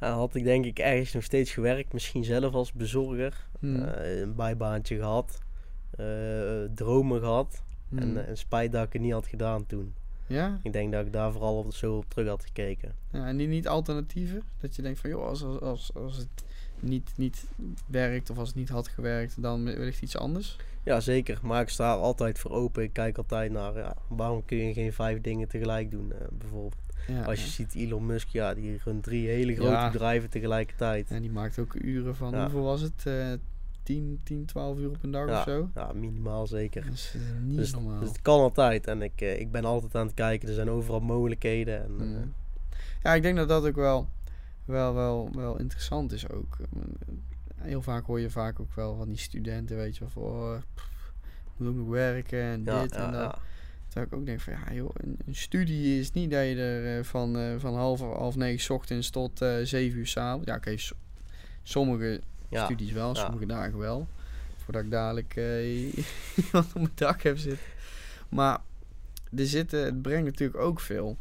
Ja, 0.00 0.12
had 0.12 0.34
ik 0.34 0.44
denk 0.44 0.64
ik 0.64 0.78
ergens 0.78 1.12
nog 1.12 1.22
steeds 1.22 1.50
gewerkt. 1.52 1.92
Misschien 1.92 2.24
zelf 2.24 2.54
als 2.54 2.72
bezorger. 2.72 3.46
Hmm. 3.58 3.82
Eh, 3.82 4.20
een 4.20 4.34
bijbaantje 4.34 4.96
gehad. 4.96 5.42
eh, 5.90 6.62
dromen 6.74 7.20
gehad. 7.20 7.62
Hmm. 7.88 7.98
En, 7.98 8.26
en 8.26 8.36
spijt 8.38 8.72
dat 8.72 8.86
ik 8.86 8.92
het 8.92 9.02
niet 9.02 9.12
had 9.12 9.26
gedaan 9.26 9.66
toen. 9.66 9.94
ja? 10.26 10.58
Ik 10.62 10.72
denk 10.72 10.92
dat 10.92 11.06
ik 11.06 11.12
daar 11.12 11.32
vooral 11.32 11.58
op, 11.58 11.72
zo 11.74 11.96
op 11.96 12.04
terug 12.08 12.28
had 12.28 12.44
gekeken. 12.44 12.94
ja, 13.12 13.26
en 13.26 13.36
die 13.36 13.48
niet 13.48 13.68
alternatieven? 13.68 14.42
Dat 14.60 14.76
je 14.76 14.82
denkt 14.82 15.00
van 15.00 15.10
joh, 15.10 15.26
als, 15.26 15.42
als, 15.42 15.60
als, 15.62 15.94
als 15.94 16.16
het 16.16 16.44
niet, 16.84 17.12
niet 17.16 17.44
werkt 17.86 18.30
of 18.30 18.38
als 18.38 18.48
het 18.48 18.56
niet 18.56 18.68
had 18.68 18.88
gewerkt, 18.88 19.42
dan 19.42 19.64
wellicht 19.64 20.02
iets 20.02 20.16
anders. 20.16 20.56
Ja, 20.82 21.00
zeker. 21.00 21.38
Maar 21.42 21.62
ik 21.62 21.68
sta 21.68 21.92
er 21.94 21.98
altijd 22.00 22.38
voor 22.38 22.50
open. 22.50 22.82
Ik 22.82 22.92
kijk 22.92 23.16
altijd 23.18 23.52
naar 23.52 23.76
ja, 23.76 23.96
waarom 24.08 24.44
kun 24.44 24.56
je 24.56 24.72
geen 24.72 24.92
vijf 24.92 25.20
dingen 25.20 25.48
tegelijk 25.48 25.90
doen. 25.90 26.12
eh, 26.12 26.18
bijvoorbeeld. 26.32 26.76
Ja, 27.08 27.22
Als 27.24 27.38
je 27.40 27.44
ja. 27.46 27.50
ziet 27.52 27.74
Elon 27.74 28.06
Musk, 28.06 28.28
ja, 28.28 28.54
die 28.54 28.80
runt 28.84 29.02
drie 29.02 29.28
hele 29.28 29.54
grote 29.54 29.70
Ja. 29.70 29.90
bedrijven 29.90 30.30
tegelijkertijd. 30.30 31.10
En 31.10 31.22
die 31.22 31.30
maakt 31.30 31.58
ook 31.58 31.74
uren 31.74 32.16
van, 32.16 32.30
Ja. 32.30 32.40
hoeveel 32.42 32.62
was 32.62 32.80
het? 32.80 33.06
Eh 33.06 33.32
10, 33.82 34.20
10, 34.22 34.44
12 34.46 34.78
uur 34.78 34.88
op 34.88 34.96
een 35.02 35.10
dag 35.10 35.28
of 35.38 35.42
zo? 35.42 35.68
Ja, 35.74 35.92
minimaal 35.92 36.46
zeker. 36.46 36.84
Dat 36.84 36.92
is 36.92 37.12
eh, 37.14 37.20
niet 37.42 37.56
Dus, 37.56 37.72
normaal. 37.72 38.00
dus 38.00 38.08
het 38.08 38.22
kan 38.22 38.40
altijd. 38.40 38.86
En 38.86 39.02
ik, 39.02 39.20
eh, 39.20 39.40
ik 39.40 39.50
ben 39.50 39.64
altijd 39.64 39.94
aan 39.94 40.06
het 40.06 40.14
kijken. 40.14 40.48
Er 40.48 40.54
zijn 40.54 40.70
overal 40.70 41.00
mogelijkheden. 41.00 41.82
En, 41.84 41.92
Mm. 41.96 42.32
Ja, 43.02 43.14
ik 43.14 43.22
denk 43.22 43.36
dat 43.36 43.48
dat 43.48 43.66
ook 43.66 43.74
wel, 43.76 44.08
wel, 44.64 44.94
wel, 44.94 45.30
wel 45.34 45.58
interessant 45.58 46.12
is 46.12 46.28
ook. 46.28 46.56
Heel 47.54 47.82
vaak 47.82 48.06
hoor 48.06 48.20
je 48.20 48.30
vaak 48.30 48.60
ook 48.60 48.74
wel 48.74 48.96
van 48.96 49.08
die 49.08 49.18
studenten, 49.18 49.76
weet 49.76 49.94
je 49.94 50.00
wel, 50.00 50.08
van, 50.08 50.22
oh, 50.22 50.56
moet 51.56 51.68
ook 51.68 51.74
nog 51.74 51.88
werken 51.88 52.42
en 52.42 52.62
ja, 52.64 52.82
dit 52.82 52.94
ja, 52.94 53.06
en 53.06 53.12
dat. 53.12 53.22
ja. 53.22 53.38
Terwijl 53.86 54.06
ik 54.06 54.18
ook 54.18 54.26
denk 54.26 54.40
van, 54.40 54.52
ja 54.52 54.72
joh, 54.74 54.90
een, 54.94 55.18
een 55.26 55.34
studie 55.34 55.98
is 56.00 56.12
niet 56.12 56.30
dat 56.30 56.44
je 56.44 56.54
er 56.56 56.98
eh, 56.98 57.04
van, 57.04 57.38
eh, 57.38 57.54
van 57.58 57.74
half, 57.74 58.00
half 58.00 58.36
negen 58.36 58.74
ochtends 58.74 59.10
tot 59.10 59.42
eh 59.42 59.56
zeven 59.62 59.98
uur 59.98 60.06
s'avonds... 60.06 60.46
Ja, 60.46 60.56
oké, 60.56 60.76
so- 60.76 60.94
sommige 61.62 62.20
studies 62.50 62.92
wel, 62.92 63.14
sommige 63.14 63.46
dagen 63.46 63.78
wel. 63.78 64.08
Voordat 64.56 64.82
ik 64.84 64.90
dadelijk 64.90 65.34
iemand 66.44 66.66
op 66.66 66.74
mijn 66.74 66.90
dak 66.94 67.22
heb 67.22 67.38
zitten. 67.38 67.66
Maar 68.28 68.60
er 69.36 69.46
zitten, 69.46 69.84
het 69.84 70.02
brengt 70.02 70.24
natuurlijk 70.24 70.60
ook 70.60 70.80
veel, 70.80 71.16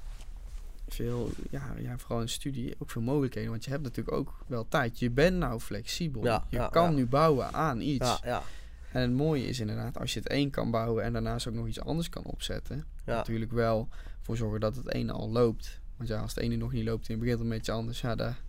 veel 0.87 1.29
ja, 1.49 1.73
ja, 1.77 1.97
vooral 1.97 2.21
in 2.21 2.29
studie, 2.29 2.75
ook 2.79 2.89
veel 2.89 3.01
mogelijkheden. 3.01 3.49
Want 3.49 3.63
je 3.63 3.69
hebt 3.69 3.83
natuurlijk 3.83 4.17
ook 4.17 4.43
wel 4.47 4.67
tijd. 4.67 4.99
Je 4.99 5.09
bent 5.09 5.37
nou 5.37 5.59
flexibel. 5.59 6.23
Ja, 6.23 6.45
je 6.49 6.57
ja, 6.57 6.67
kan 6.67 6.89
ja. 6.89 6.95
nu 6.95 7.05
bouwen 7.05 7.53
aan 7.53 7.81
iets. 7.81 8.07
ja, 8.07 8.19
ja, 8.23 8.43
En 8.91 9.01
het 9.01 9.11
mooie 9.11 9.47
is 9.47 9.59
inderdaad, 9.59 9.99
als 9.99 10.13
je 10.13 10.19
het 10.19 10.29
één 10.29 10.49
kan 10.49 10.71
bouwen 10.71 11.03
en 11.03 11.13
daarnaast 11.13 11.47
ook 11.47 11.53
nog 11.53 11.67
iets 11.67 11.81
anders 11.81 12.09
kan 12.09 12.23
opzetten. 12.23 12.85
ja. 13.05 13.15
Natuurlijk 13.15 13.51
wel 13.51 13.87
voor 14.21 14.37
zorgen 14.37 14.59
dat 14.59 14.75
het 14.75 14.93
ene 14.93 15.11
al 15.11 15.29
loopt. 15.29 15.79
Want 15.97 16.09
ja, 16.09 16.19
als 16.19 16.35
het 16.35 16.43
ene 16.43 16.55
nog 16.55 16.71
niet 16.71 16.85
loopt 16.85 17.07
en 17.07 17.13
je 17.13 17.19
begint 17.19 17.39
een 17.39 17.49
beetje 17.49 17.71
anders, 17.71 18.01
ja, 18.01 18.15
daar, 18.15 18.41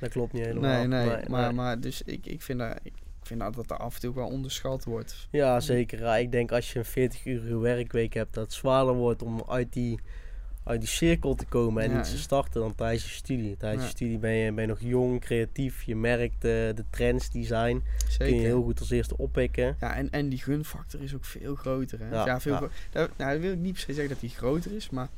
Dat 0.00 0.10
klopt 0.10 0.32
niet 0.32 0.44
helemaal. 0.44 0.86
Nee, 0.86 1.06
nee, 1.06 1.28
maar, 1.28 1.54
maar 1.54 1.80
dus 1.80 2.02
ik, 2.02 2.26
ik 2.26 2.42
vind 2.42 2.58
dat, 2.58 2.76
ik, 2.82 2.92
ik 3.20 3.28
vind 3.28 3.40
nou 3.40 3.52
dat 3.52 3.70
er 3.70 3.76
af 3.76 3.94
en 3.94 4.00
toe 4.00 4.14
wel 4.14 4.26
onderschat 4.26 4.84
wordt. 4.84 5.28
Ja, 5.30 5.60
zeker. 5.60 5.98
Ja, 6.00 6.16
ik 6.16 6.32
denk 6.32 6.52
als 6.52 6.72
je 6.72 6.78
een 6.78 6.84
40 6.84 7.26
uur 7.26 7.60
werkweek 7.60 8.12
hebt, 8.12 8.34
dat 8.34 8.44
het 8.44 8.52
zwaarder 8.52 8.94
wordt 8.94 9.22
om 9.22 9.42
uit 9.48 9.72
die, 9.72 10.00
uit 10.64 10.80
die 10.80 10.88
cirkel 10.88 11.34
te 11.34 11.44
komen 11.46 11.82
en 11.82 11.90
Ja, 11.90 11.98
iets 12.00 12.10
te 12.10 12.18
starten 12.18 12.60
dan 12.60 12.74
tijdens 12.74 13.04
je 13.04 13.10
studie. 13.10 13.56
Tijdens 13.56 13.82
je 13.84 13.90
studie 13.90 14.18
ben 14.18 14.32
je, 14.32 14.52
ben 14.52 14.62
je 14.62 14.68
nog 14.68 14.80
jong, 14.80 15.20
creatief, 15.20 15.82
je 15.82 15.96
merkt 15.96 16.42
de, 16.42 16.72
de 16.74 16.84
trends 16.90 17.30
die 17.30 17.46
zijn. 17.46 17.82
Zeker. 18.08 18.26
Kun 18.26 18.34
je 18.36 18.40
heel 18.46 18.62
goed 18.62 18.80
als 18.80 18.90
eerste 18.90 19.16
oppikken. 19.16 19.76
Ja, 19.80 19.94
en, 19.94 20.10
en 20.10 20.28
die 20.28 20.38
gunfactor 20.38 21.00
is 21.02 21.14
ook 21.14 21.24
veel 21.24 21.54
groter. 21.54 21.98
Hè? 22.00 22.08
Ja, 22.10 22.40
veel 22.40 22.56
gro- 22.56 22.70
nou, 22.92 23.08
nou, 23.16 23.32
dat 23.32 23.40
wil 23.40 23.52
ik 23.52 23.58
niet 23.58 23.72
per 23.72 23.80
se 23.80 23.92
zeggen 23.92 24.08
dat 24.08 24.20
die 24.20 24.30
groter 24.30 24.72
is, 24.72 24.90
maar 24.90 25.08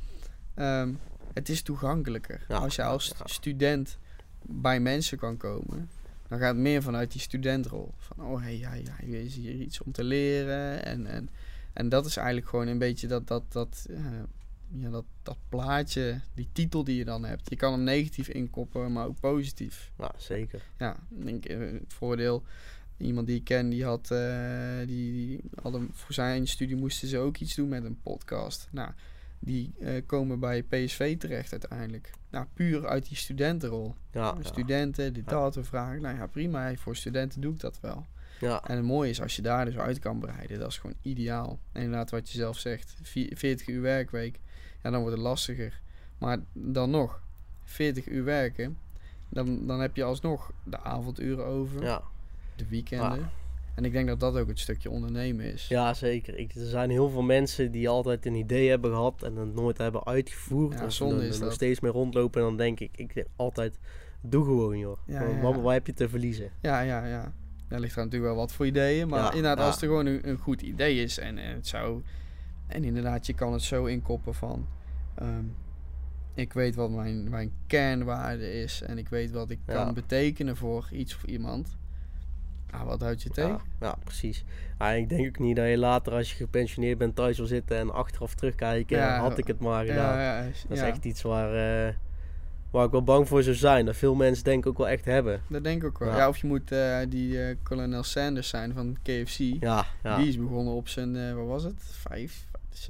ehm, 0.53 0.89
het 1.33 1.49
is 1.49 1.61
toegankelijker. 1.61 2.45
Als 2.49 2.75
je 2.75 2.83
als 2.83 3.13
student 3.23 3.97
bij 4.41 4.79
mensen 4.79 5.17
kan 5.17 5.37
komen, 5.37 5.89
dan 6.27 6.39
gaat 6.39 6.47
het 6.53 6.57
meer 6.61 6.81
vanuit 6.81 7.11
die 7.11 7.21
studentrol. 7.21 7.93
Van, 7.97 8.25
oh, 8.25 8.41
hey, 8.41 8.57
hij, 8.61 8.85
hij 8.91 9.07
is 9.23 9.35
hier 9.35 9.53
iets 9.53 9.81
om 9.81 9.91
te 9.91 10.03
leren. 10.03 10.85
En, 10.85 11.05
en, 11.07 11.29
en 11.73 11.89
dat 11.89 12.05
is 12.05 12.17
eigenlijk 12.17 12.47
gewoon 12.47 12.67
een 12.67 12.77
beetje 12.77 13.07
dat, 13.07 13.27
dat, 13.27 13.43
dat, 13.49 13.85
eh, 13.89 13.97
ja, 14.71 14.89
dat, 14.89 15.05
dat 15.23 15.37
plaatje, 15.49 16.19
die 16.33 16.49
titel 16.51 16.83
die 16.83 16.95
je 16.97 17.05
dan 17.05 17.23
hebt. 17.25 17.49
Je 17.49 17.55
kan 17.55 17.71
hem 17.73 17.83
negatief 17.83 18.27
inkoppen, 18.27 18.91
maar 18.91 19.05
ook 19.05 19.19
positief 19.19 19.91
Ja, 19.97 20.11
zeker. 20.17 20.61
ja, 20.77 20.97
denk, 21.09 21.45
eh, 21.45 21.59
het 21.59 21.93
voordeel. 21.93 22.43
Iemand 22.97 23.27
die 23.27 23.35
ik 23.35 23.43
ken, 23.43 23.69
die 23.69 23.83
had, 23.83 24.11
eh, 24.11 24.77
die, 24.85 25.11
die 25.11 25.41
hadden 25.61 25.89
voor 25.93 26.13
zijn 26.13 26.47
studie 26.47 26.75
moesten 26.75 27.07
ze 27.07 27.17
ook 27.17 27.37
iets 27.37 27.55
doen 27.55 27.69
met 27.69 27.83
een 27.83 28.01
podcast. 28.01 28.67
Nou, 28.71 28.91
die 29.39 29.73
eh, 29.79 30.01
komen 30.05 30.39
bij 30.39 30.63
PSV 30.63 31.17
terecht 31.17 31.51
uiteindelijk. 31.51 32.11
Nou, 32.29 32.45
puur 32.53 32.87
uit 32.87 33.07
die 33.07 33.17
studentenrol. 33.17 33.95
Ja. 34.11 34.35
Studenten, 34.41 35.13
dit, 35.13 35.23
Ja. 35.25 35.31
dat, 35.31 35.55
we 35.55 35.63
vragen. 35.63 36.01
Nou 36.01 36.17
ja, 36.17 36.27
prima, 36.27 36.75
voor 36.75 36.95
studenten 36.95 37.41
doe 37.41 37.53
ik 37.53 37.59
dat 37.59 37.79
wel. 37.79 38.05
Ja. 38.39 38.63
En 38.63 38.75
het 38.75 38.85
mooie 38.85 39.09
is, 39.09 39.21
als 39.21 39.35
je 39.35 39.41
daar 39.41 39.65
dus 39.65 39.77
uit 39.77 39.99
kan 39.99 40.19
breiden, 40.19 40.59
dat 40.59 40.69
is 40.69 40.77
gewoon 40.77 40.95
ideaal. 41.01 41.59
En 41.71 41.81
inderdaad, 41.81 42.09
wat 42.11 42.29
je 42.31 42.37
zelf 42.37 42.57
zegt, 42.57 42.95
vi- 43.01 43.31
40 43.35 43.67
uur 43.67 43.81
werkweek, 43.81 44.39
ja, 44.83 44.89
dan 44.89 44.99
wordt 45.01 45.15
het 45.15 45.25
lastiger. 45.25 45.81
Maar 46.17 46.37
dan 46.53 46.89
nog, 46.89 47.21
40 47.63 48.07
uur 48.07 48.23
werken, 48.23 48.77
dan, 49.29 49.67
dan 49.67 49.79
heb 49.79 49.95
je 49.95 50.03
alsnog 50.03 50.51
de 50.63 50.79
avonduren 50.79 51.45
over, 51.45 51.83
ja. 51.83 52.01
de 52.55 52.67
weekenden. 52.67 53.19
Ja. 53.19 53.29
En 53.75 53.85
ik 53.85 53.91
denk 53.91 54.07
dat 54.07 54.19
dat 54.19 54.37
ook 54.37 54.47
het 54.47 54.59
stukje 54.59 54.89
ondernemen 54.89 55.45
is. 55.53 55.67
Ja, 55.67 55.93
zeker. 55.93 56.37
Ik, 56.37 56.55
er 56.55 56.65
zijn 56.65 56.89
heel 56.89 57.09
veel 57.09 57.21
mensen 57.21 57.71
die 57.71 57.89
altijd 57.89 58.25
een 58.25 58.35
idee 58.35 58.69
hebben 58.69 58.91
gehad 58.91 59.23
en 59.23 59.35
het 59.35 59.53
nooit 59.55 59.77
hebben 59.77 60.05
uitgevoerd. 60.05 60.79
Ja, 60.79 60.89
zonde 60.89 61.15
is 61.15 61.21
er 61.33 61.39
nog 61.39 61.39
dat. 61.39 61.53
steeds 61.53 61.79
mee 61.79 61.91
rondlopen. 61.91 62.41
En 62.41 62.47
dan 62.47 62.57
denk 62.57 62.79
ik, 62.79 62.97
ik 62.97 63.13
denk 63.13 63.27
altijd, 63.35 63.79
doe 64.21 64.43
gewoon 64.45 64.77
joh. 64.77 64.97
Ja, 65.05 65.17
Gewoon, 65.19 65.35
ja, 65.35 65.41
Wat, 65.41 65.55
wat 65.61 65.73
heb 65.73 65.87
je 65.87 65.93
te 65.93 66.09
verliezen? 66.09 66.51
Ja, 66.61 66.81
ja, 66.81 67.05
ja. 67.05 67.33
Daar 67.67 67.79
ligt 67.79 67.95
er 67.95 68.03
natuurlijk 68.03 68.31
wel 68.31 68.41
wat 68.41 68.51
voor 68.51 68.65
ideeën. 68.65 69.07
Maar 69.07 69.19
Ja, 69.19 69.27
inderdaad, 69.27 69.57
ja. 69.57 69.65
als 69.65 69.75
er 69.81 69.87
gewoon 69.87 70.05
een, 70.05 70.29
een 70.29 70.37
goed 70.37 70.61
idee 70.61 71.03
is 71.03 71.17
en, 71.19 71.37
en 71.37 71.55
het 71.55 71.67
zou... 71.67 72.01
En 72.67 72.83
inderdaad, 72.83 73.25
je 73.25 73.33
kan 73.33 73.53
het 73.53 73.61
zo 73.61 73.85
inkoppen 73.85 74.33
van... 74.33 74.67
ehm, 75.15 75.43
ik 76.33 76.53
weet 76.53 76.75
wat 76.75 76.89
mijn, 76.91 77.29
mijn 77.29 77.51
kernwaarde 77.67 78.53
is 78.61 78.81
en 78.81 78.97
ik 78.97 79.09
weet 79.09 79.31
wat 79.31 79.49
ik 79.49 79.59
Ja. 79.67 79.73
kan 79.73 79.93
betekenen 79.93 80.57
voor 80.57 80.87
iets 80.91 81.15
of 81.15 81.23
iemand. 81.23 81.77
Ah, 82.71 82.83
wat 82.83 83.01
houd 83.01 83.21
je 83.23 83.29
tegen? 83.29 83.49
Ja, 83.49 83.61
ja, 83.79 83.95
precies. 84.03 84.43
Ja, 84.79 84.91
ik 84.91 85.09
denk 85.09 85.27
ook 85.27 85.39
niet 85.39 85.55
dat 85.55 85.67
je 85.69 85.77
later 85.77 86.13
als 86.13 86.29
je 86.29 86.35
gepensioneerd 86.35 86.97
bent 86.97 87.15
thuis 87.15 87.37
wil 87.37 87.45
zitten 87.47 87.77
en 87.77 87.93
achteraf 87.93 88.35
terugkijken. 88.35 88.97
Ja, 88.97 89.19
had 89.19 89.37
ik 89.37 89.47
het 89.47 89.59
maar 89.59 89.85
gedaan. 89.85 90.17
ja, 90.17 90.37
ja, 90.43 90.49
Dat 90.67 90.77
is 90.77 90.83
echt 90.83 91.05
iets 91.05 91.21
waar, 91.21 91.53
eh, 91.87 91.93
waar 92.75 92.85
ik 92.85 92.91
wel 92.91 93.03
bang 93.03 93.27
voor 93.27 93.43
zou 93.43 93.55
zijn. 93.55 93.85
Dat 93.85 93.95
veel 93.95 94.15
mensen 94.15 94.43
denk 94.43 94.63
ik 94.63 94.69
ook 94.69 94.77
wel 94.77 94.87
echt 94.87 95.05
hebben. 95.05 95.41
Dat 95.49 95.63
denk 95.63 95.81
ik 95.81 95.87
ook 95.87 95.99
wel. 95.99 96.09
Ja, 96.09 96.17
Ja. 96.17 96.27
of 96.27 96.37
je 96.37 96.47
moet 96.47 96.71
eh, 96.71 96.97
die 97.09 97.43
eh 97.43 97.55
Colonel 97.63 98.03
Sanders 98.03 98.49
zijn 98.49 98.73
van 98.73 98.97
KFC. 99.03 99.37
Ja, 99.37 99.85
ja. 100.03 100.17
Die 100.17 100.27
is 100.27 100.37
begonnen 100.37 100.73
op 100.73 100.87
zijn, 100.87 101.15
eh, 101.15 101.33
wat 101.33 101.45
was 101.47 101.63
het? 101.63 101.75
5, 101.79 102.45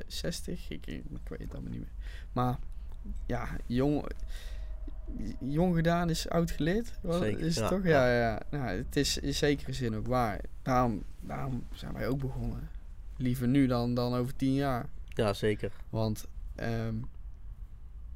60? 0.08 0.70
Ik, 0.70 0.86
ik 0.88 1.04
weet 1.28 1.40
het 1.40 1.54
allemaal 1.54 1.72
niet 1.72 1.80
meer. 1.80 1.92
Maar 2.32 2.58
ja, 3.26 3.48
jong, 3.66 4.06
jong 5.40 5.76
gedaan 5.76 6.10
is 6.10 6.30
oud 6.30 6.52
geleerd. 6.52 6.92
Zeker, 7.10 7.40
is 7.46 7.56
het 7.56 7.64
ja, 7.64 7.70
toch? 7.70 7.84
Ja, 7.84 8.14
ja. 8.18 8.42
Nou, 8.50 8.68
het 8.68 8.96
is 8.96 9.18
in 9.18 9.34
zekere 9.34 9.74
zin 9.74 9.96
ook 9.96 10.08
waar. 10.08 10.40
Daarom, 10.62 11.04
daarom 11.22 11.64
zijn 11.74 11.94
wij 11.94 12.08
ook 12.08 12.20
begonnen. 12.20 12.70
Liever 13.18 13.48
nu 13.48 13.68
dan, 13.68 13.94
dan 13.94 14.14
over 14.14 14.36
tien 14.36 14.54
jaar. 14.54 14.86
ja, 15.10 15.34
zeker. 15.34 15.72
Want, 15.90 16.26
ehm, 16.56 16.96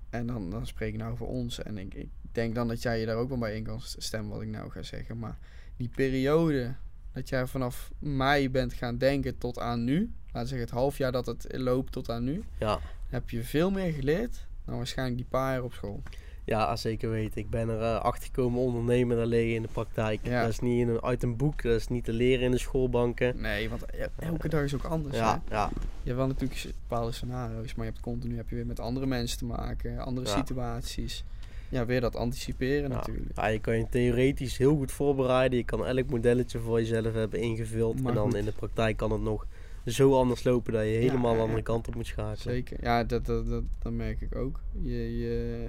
en 0.10 0.28
dan, 0.28 0.50
dan 0.50 0.68
spreek 0.68 0.94
ik 0.94 1.00
nou 1.00 1.18
voor 1.18 1.28
ons. 1.28 1.62
En 1.64 1.78
ik, 1.78 1.94
ik 1.94 2.10
denk 2.32 2.56
dan 2.56 2.68
dat 2.68 2.82
jij 2.82 3.00
je 3.00 3.06
daar 3.06 3.16
ook 3.16 3.30
wel 3.30 3.38
bij 3.38 3.56
in 3.56 3.64
kan 3.64 3.82
stemmen 3.82 4.32
wat 4.32 4.42
ik 4.42 4.48
nou 4.48 4.70
ga 4.72 4.84
zeggen. 4.84 5.20
Maar 5.20 5.38
die 5.78 5.90
periode 5.96 6.76
dat 7.14 7.30
jij 7.30 7.48
vanaf 7.48 7.92
mei 8.00 8.50
bent 8.50 8.74
gaan 8.74 8.98
denken 8.98 9.38
tot 9.38 9.60
aan 9.60 9.84
nu. 9.84 10.14
Laten 10.26 10.42
we 10.42 10.48
zeggen 10.48 10.60
het 10.60 10.70
half 10.70 10.98
jaar 10.98 11.12
dat 11.12 11.26
het 11.26 11.48
loopt 11.52 11.92
tot 11.92 12.10
aan 12.10 12.24
nu. 12.24 12.44
Ja. 12.60 12.80
Heb 13.08 13.30
je 13.30 13.44
veel 13.44 13.72
meer 13.72 13.94
geleerd 13.94 14.48
dan 14.66 14.78
waarschijnlijk 14.78 15.18
die 15.18 15.28
paar 15.30 15.54
jaar 15.54 15.64
op 15.64 15.74
school. 15.74 16.02
Ja, 16.50 16.76
zeker 16.76 17.10
weten. 17.10 17.42
Ik 17.42 17.50
ben 17.50 17.70
er 17.70 17.82
eh, 17.82 18.00
achter 18.02 18.26
gekomen 18.26 18.60
ondernemen, 18.62 19.30
je 19.30 19.54
in 19.54 19.62
de 19.62 19.68
praktijk. 19.68 20.20
Ja. 20.24 20.42
Dat 20.42 20.50
is 20.50 20.60
niet 20.60 20.80
in 20.80 20.88
een, 20.88 21.02
uit 21.04 21.24
een 21.24 21.38
boek, 21.38 21.62
dat 21.62 21.76
is 21.76 21.88
niet 21.88 22.04
te 22.04 22.14
leren 22.14 22.46
in 22.46 22.52
de 22.52 22.58
schoolbanken. 22.58 23.42
Nee, 23.42 23.70
want 23.70 23.86
elke 24.20 24.50
dag 24.50 24.64
is 24.64 24.76
ook 24.76 24.84
anders. 24.84 25.16
Ja, 25.18 25.42
Hè? 25.48 25.56
ja, 25.56 25.70
Je 25.76 25.80
hebt 26.04 26.18
wel 26.18 26.28
natuurlijk 26.28 26.64
bepaalde 26.88 27.12
scenario's, 27.12 27.76
maar 27.76 27.86
je 27.86 27.92
hebt 27.92 28.04
continu 28.04 28.36
heb 28.36 28.50
je 28.50 28.56
weer 28.56 28.66
met 28.66 28.80
andere 28.80 29.06
mensen 29.06 29.38
te 29.38 29.46
maken, 29.46 30.00
andere 30.00 30.28
Ja. 30.28 30.36
situaties. 30.36 31.24
Ja, 31.70 31.86
weer 31.86 32.02
dat 32.02 32.16
anticiperen 32.16 32.90
natuurlijk. 32.90 33.28
ja, 33.36 33.48
je 33.48 33.60
kan 33.60 33.78
je 33.78 33.86
theoretisch 33.90 34.58
heel 34.58 34.76
goed 34.76 34.92
voorbereiden. 34.92 35.58
Je 35.58 35.64
kan 35.66 35.86
elk 35.86 36.10
modelletje 36.10 36.60
voor 36.60 36.80
jezelf 36.80 37.14
hebben 37.14 37.40
ingevuld. 37.40 38.02
Maar 38.02 38.10
en 38.12 38.18
dan 38.18 38.26
goed. 38.30 38.36
in 38.40 38.46
de 38.46 38.52
praktijk 38.52 38.98
kan 38.98 39.12
het 39.12 39.22
nog 39.22 39.48
zo 39.86 40.14
anders 40.20 40.44
lopen 40.44 40.74
dat 40.74 40.82
je 40.84 40.88
helemaal 40.90 41.34
de 41.36 41.42
andere 41.42 41.62
kant 41.62 41.88
op 41.88 41.96
moet 41.96 42.06
schakelen. 42.06 42.38
Zeker. 42.56 42.78
Ja, 42.82 43.04
dat, 43.04 43.26
dat, 43.26 43.50
dat, 43.50 43.64
dat 43.80 43.92
merk 43.92 44.22
ik 44.22 44.36
ook. 44.36 44.60
Je, 44.82 45.18
je, 45.18 45.68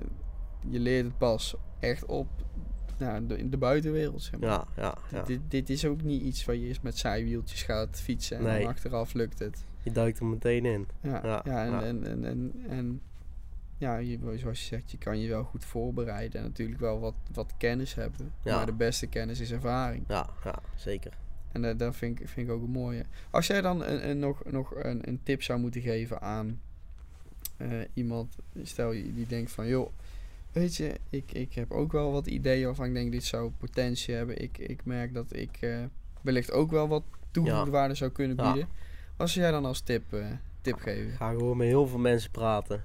je 0.68 0.78
leert 0.78 1.04
het 1.04 1.18
pas 1.18 1.54
echt 1.78 2.06
op 2.06 2.28
nou, 2.98 3.26
de, 3.26 3.38
in 3.38 3.50
de 3.50 3.56
buitenwereld. 3.56 4.22
Zeg 4.22 4.40
maar. 4.40 4.50
Ja, 4.50 4.66
ja, 4.76 4.94
ja. 5.10 5.22
Dit, 5.22 5.40
dit 5.48 5.70
is 5.70 5.84
ook 5.84 6.02
niet 6.02 6.22
iets 6.22 6.44
waar 6.44 6.56
je 6.56 6.66
eerst 6.66 6.82
met 6.82 6.98
zijwieltjes 6.98 7.62
gaat 7.62 8.00
fietsen 8.00 8.36
en 8.36 8.42
Nee. 8.42 8.66
achteraf 8.68 9.12
lukt 9.12 9.38
het. 9.38 9.64
Je 9.82 9.92
duikt 9.92 10.18
er 10.18 10.26
meteen 10.26 10.64
in. 10.64 10.86
Ja, 11.00 11.20
ja, 11.24 11.42
Ja, 11.44 11.64
en, 11.64 11.70
ja. 11.70 11.82
En, 11.82 12.06
en, 12.06 12.24
en, 12.24 12.52
en 12.68 13.00
ja, 13.78 13.96
je, 13.96 14.18
zoals 14.36 14.60
je 14.60 14.66
zegt, 14.66 14.90
je 14.90 14.98
kan 14.98 15.18
je 15.18 15.28
wel 15.28 15.44
goed 15.44 15.64
voorbereiden 15.64 16.40
en 16.40 16.46
natuurlijk 16.46 16.80
wel 16.80 17.00
wat, 17.00 17.14
wat 17.32 17.54
kennis 17.56 17.94
hebben. 17.94 18.32
Maar 18.44 18.66
de 18.66 18.72
beste 18.72 19.06
kennis 19.06 19.40
is 19.40 19.50
ervaring. 19.52 20.04
Ja, 20.08 20.28
ja, 20.44 20.58
zeker. 20.76 21.12
En 21.52 21.62
dat, 21.62 21.78
dat 21.78 21.96
vind, 21.96 22.20
ik, 22.20 22.28
vind 22.28 22.48
ik 22.48 22.52
ook 22.54 22.62
een 22.62 22.70
mooie. 22.70 23.04
Als 23.30 23.46
jij 23.46 23.60
dan 23.60 23.84
een, 23.84 24.08
een, 24.08 24.18
nog, 24.18 24.44
nog 24.44 24.74
een, 24.74 25.08
een 25.08 25.20
tip 25.22 25.42
zou 25.42 25.60
moeten 25.60 25.80
geven 25.80 26.20
aan 26.20 26.60
eh, 27.56 27.68
iemand, 27.94 28.36
stel 28.62 28.92
je 28.92 29.14
die 29.14 29.26
denkt 29.26 29.52
van 29.52 29.66
joh, 29.66 29.92
weet 30.52 30.76
je, 30.76 30.94
ik, 31.10 31.32
ik 31.32 31.54
heb 31.54 31.70
ook 31.70 31.92
wel 31.92 32.12
wat 32.12 32.26
ideeën 32.26 32.64
waarvan 32.64 32.86
ik 32.86 32.94
denk 32.94 33.12
dit 33.12 33.24
zou 33.24 33.50
potentie 33.50 34.14
hebben. 34.14 34.42
Ik, 34.42 34.58
ik 34.58 34.84
merk 34.84 35.14
dat 35.14 35.36
ik 35.36 35.56
eh, 35.60 35.78
wellicht 36.20 36.52
ook 36.52 36.70
wel 36.70 36.88
wat 36.88 37.02
toegevoegde 37.30 37.70
Ja. 37.70 37.76
waarde 37.76 37.94
zou 37.94 38.10
kunnen 38.10 38.36
Ja. 38.36 38.52
bieden. 38.52 38.70
Wat 39.16 39.28
zou 39.30 39.40
jij 39.44 39.50
dan 39.54 39.64
als 39.64 39.80
tip, 39.80 40.12
eh, 40.12 40.26
tip 40.60 40.78
geven? 40.80 41.10
Ga 41.12 41.30
gewoon 41.30 41.56
met 41.56 41.66
heel 41.66 41.86
veel 41.86 41.98
mensen 41.98 42.30
praten. 42.30 42.82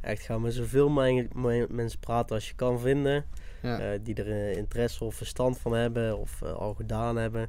Echt, 0.00 0.22
ga 0.22 0.38
met 0.38 0.54
zoveel 0.54 0.88
me- 0.88 1.28
me- 1.34 1.66
mensen 1.70 1.98
praten 2.00 2.34
als 2.34 2.48
je 2.48 2.54
kan 2.54 2.80
vinden. 2.80 3.24
Ja, 3.62 3.78
eh, 3.78 3.98
die 4.02 4.14
er 4.14 4.56
interesse 4.56 5.04
of 5.04 5.14
verstand 5.14 5.58
van 5.58 5.72
hebben 5.74 6.18
of 6.18 6.42
al 6.42 6.74
gedaan 6.74 7.16
hebben. 7.16 7.48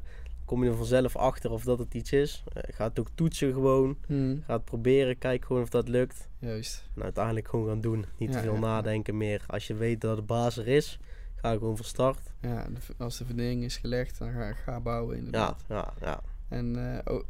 Kom 0.51 0.63
je 0.63 0.69
er 0.69 0.75
vanzelf 0.75 1.15
achter 1.15 1.51
of 1.51 1.63
dat 1.63 1.79
het 1.79 1.93
iets 1.93 2.11
is. 2.11 2.43
Eh, 2.53 2.63
ga 2.75 2.83
het 2.87 2.99
ook 2.99 3.07
toetsen 3.15 3.53
gewoon. 3.53 3.97
Hmm, 4.07 4.43
Ga 4.45 4.53
het 4.53 4.65
proberen. 4.65 5.17
Kijk 5.17 5.45
gewoon 5.45 5.61
of 5.61 5.69
dat 5.69 5.87
lukt. 5.87 6.29
juist. 6.39 6.89
En 6.95 7.03
uiteindelijk 7.03 7.47
gewoon 7.47 7.67
gaan 7.67 7.81
doen. 7.81 8.05
Niet 8.17 8.29
Ja, 8.29 8.35
te 8.35 8.41
veel 8.41 8.53
ja, 8.53 8.59
ja. 8.59 8.65
nadenken 8.65 9.17
meer. 9.17 9.43
Als 9.47 9.67
je 9.67 9.73
weet 9.73 10.01
dat 10.01 10.15
de 10.17 10.21
baas 10.23 10.57
er 10.57 10.67
is, 10.67 10.99
ga 11.35 11.51
gewoon 11.51 11.75
van 11.75 11.85
start. 11.85 12.19
Ja, 12.41 12.67
als 12.97 13.17
de 13.17 13.25
verdering 13.25 13.63
is 13.63 13.77
gelegd, 13.77 14.17
dan 14.17 14.31
ga, 14.31 14.53
ga 14.53 14.79
bouwen 14.79 15.13
Ja, 15.15 15.17
inderdaad. 15.17 15.63
ja, 15.67 15.93
ja. 16.01 16.21
En 16.47 16.95
eh, 17.05 17.13
oh, 17.13 17.23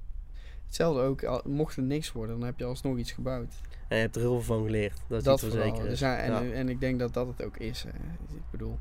hetzelfde 0.65 1.01
ook, 1.01 1.23
al, 1.23 1.41
mocht 1.45 1.75
het 1.75 1.86
niks 1.86 2.12
worden, 2.12 2.38
dan 2.38 2.45
heb 2.45 2.60
je 2.60 2.65
alsnog 2.65 2.97
iets 2.97 3.12
gebouwd. 3.12 3.53
En 3.88 3.95
je 3.95 4.01
hebt 4.03 4.15
er 4.15 4.21
heel 4.21 4.41
veel 4.41 4.55
van 4.55 4.65
geleerd. 4.65 5.01
Dat 5.07 5.17
is 5.17 5.23
dat 5.23 5.39
zeker 5.39 5.89
Er 5.89 5.97
zijn, 5.97 6.19
en, 6.19 6.47
ja. 6.47 6.53
en 6.53 6.69
ik 6.69 6.79
denk 6.79 6.99
dat 6.99 7.13
dat 7.13 7.27
het 7.27 7.43
ook 7.43 7.57
is. 7.57 7.84
Hè. 7.84 7.89
Ik 8.36 8.43
bedoel, 8.51 8.79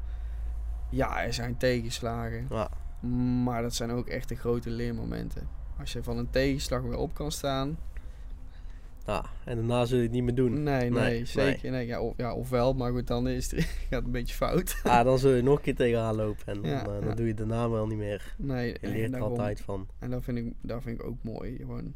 ja, 0.91 1.23
er 1.25 1.35
zijn 1.35 1.57
tegenslagen. 1.57 2.47
Ja. 2.51 2.71
Maar 3.45 3.63
dat 3.63 3.75
zijn 3.75 3.91
ook 3.91 4.07
echt 4.09 4.29
de 4.29 4.35
grote 4.37 4.71
leermomenten. 4.71 5.49
Als 5.79 5.93
je 5.93 6.03
van 6.03 6.19
een 6.19 6.31
tegenslag 6.31 6.83
weer 6.83 6.97
op 6.97 7.15
kan 7.15 7.33
staan. 7.33 7.79
ja, 9.07 9.25
en 9.45 9.57
daarna 9.57 9.85
zul 9.85 9.97
je 9.97 10.03
het 10.03 10.13
niet 10.13 10.23
meer 10.23 10.35
doen. 10.35 10.63
Nee, 10.63 10.91
nee, 10.91 11.01
Nee, 11.11 11.25
zeker. 11.25 11.71
Nee. 11.71 11.87
ja, 11.87 12.01
of, 12.01 12.15
ja, 12.17 12.35
ofwel, 12.35 12.73
maar 12.75 12.91
goed, 12.93 13.07
dan 13.07 13.29
is 13.29 13.51
het, 13.51 13.61
gaat 13.65 13.91
het 13.91 14.05
een 14.05 14.11
beetje 14.11 14.35
fout. 14.35 14.81
Ja, 14.85 15.03
dan 15.03 15.19
zul 15.19 15.35
je 15.35 15.43
nog 15.43 15.57
een 15.57 15.63
keer 15.63 15.75
tegenaan 15.77 16.15
lopen. 16.17 16.47
En 16.47 16.63
dan, 16.63 16.71
Ja, 16.71 16.79
eh, 16.81 16.85
dan 16.87 17.09
ja. 17.09 17.15
doe 17.15 17.27
je 17.27 17.35
daarna 17.35 17.71
wel 17.71 17.87
niet 17.87 17.99
meer. 17.99 18.35
Nee, 18.39 18.77
Je 18.81 18.89
leert 18.89 19.15
er 19.15 19.21
altijd 19.21 19.61
van. 19.61 19.89
En 19.99 20.11
dat 20.11 20.25
vind 20.25 20.39
ik, 20.39 20.53
dat 20.61 20.83
vind 20.83 20.99
ik 21.01 21.07
ook 21.07 21.23
mooi. 21.23 21.57
Gewoon, 21.57 21.95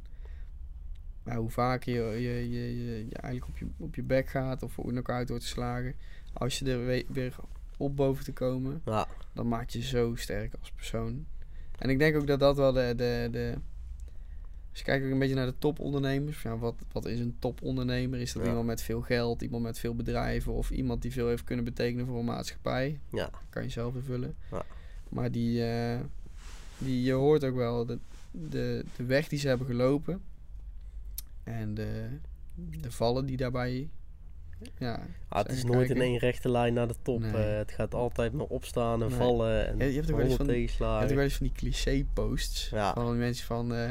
nou, 1.24 1.38
hoe 1.40 1.50
vaker 1.50 1.94
je, 1.94 2.20
je, 2.20 2.50
je, 2.50 2.84
je, 2.84 3.06
eigenlijk 3.10 3.46
op 3.48 3.58
je, 3.58 3.66
op 3.84 3.94
je 3.94 4.02
bek 4.02 4.28
gaat 4.28 4.62
of 4.62 4.78
in 4.78 4.96
elkaar 4.96 5.26
wordt 5.26 5.42
geslagen. 5.42 5.94
Als 6.32 6.58
je 6.58 6.70
er 6.72 6.86
we- 6.86 7.04
weer 7.08 7.36
op 7.76 7.96
boven 7.96 8.24
te 8.24 8.32
komen, 8.32 8.82
Ja, 8.84 9.06
dan 9.32 9.48
maakt 9.48 9.72
je 9.72 9.82
zo 9.82 10.14
sterk 10.14 10.54
als 10.60 10.70
persoon. 10.70 11.26
En 11.78 11.90
ik 11.90 11.98
denk 11.98 12.16
ook 12.16 12.26
dat 12.26 12.40
dat 12.40 12.56
wel 12.56 12.72
de... 12.72 12.92
de, 12.96 13.28
de 13.30 13.54
als 14.70 14.78
je 14.82 14.88
kijkt 14.88 15.04
ook 15.06 15.12
een 15.12 15.18
beetje 15.18 15.34
naar 15.34 15.46
de 15.46 15.58
topondernemers. 15.58 16.42
Ja, 16.42 16.58
wat, 16.58 16.74
wat 16.92 17.04
is 17.06 17.18
een 17.20 17.36
topondernemer? 17.38 18.20
Is 18.20 18.32
dat 18.32 18.42
Ja. 18.42 18.48
iemand 18.48 18.66
met 18.66 18.82
veel 18.82 19.00
geld, 19.00 19.42
iemand 19.42 19.62
met 19.62 19.78
veel 19.78 19.94
bedrijven... 19.94 20.52
of 20.52 20.70
iemand 20.70 21.02
die 21.02 21.12
veel 21.12 21.28
heeft 21.28 21.44
kunnen 21.44 21.64
betekenen 21.64 22.06
voor 22.06 22.18
een 22.18 22.24
maatschappij? 22.24 23.00
Ja, 23.12 23.30
kan 23.48 23.62
je 23.62 23.68
zelf 23.68 23.94
invullen. 23.94 24.34
Ja. 24.50 24.64
Maar 25.08 25.30
die, 25.30 25.64
eh, 25.66 26.00
die, 26.78 27.02
je 27.02 27.12
hoort 27.12 27.44
ook 27.44 27.54
wel 27.54 27.86
de, 27.86 27.98
de, 28.30 28.84
de 28.96 29.04
weg 29.04 29.28
die 29.28 29.38
ze 29.38 29.48
hebben 29.48 29.66
gelopen. 29.66 30.22
En 31.42 31.74
de, 31.74 32.08
de 32.54 32.90
vallen 32.90 33.26
die 33.26 33.36
daarbij... 33.36 33.88
Ja, 34.78 35.00
Ah, 35.28 35.42
het 35.42 35.52
is 35.52 35.64
nooit 35.64 35.90
in 35.90 36.00
één 36.00 36.18
rechte 36.18 36.50
lijn 36.50 36.74
naar 36.74 36.88
de 36.88 36.94
top. 37.02 37.20
Nee. 37.20 37.32
Eh, 37.32 37.56
het 37.56 37.72
gaat 37.72 37.94
altijd 37.94 38.32
maar 38.32 38.46
opstaan 38.46 39.02
en 39.02 39.08
Nee. 39.08 39.16
vallen 39.18 39.66
en 39.68 39.78
Ja, 39.78 39.84
je 39.84 39.94
hebt 39.94 40.10
ook 40.10 40.16
wel 40.16 40.26
eens 40.26 40.34
van- 40.36 40.46
je 40.46 40.68
hebt 40.78 41.10
ook 41.10 41.14
wel 41.14 41.18
eens 41.24 41.34
van 41.36 41.46
die 41.46 41.56
cliché-posts. 41.56 42.68
Ja. 42.70 42.92
Van 42.92 43.06
die 43.06 43.14
mensen 43.14 43.46
van 43.46 43.74
eh, 43.74 43.90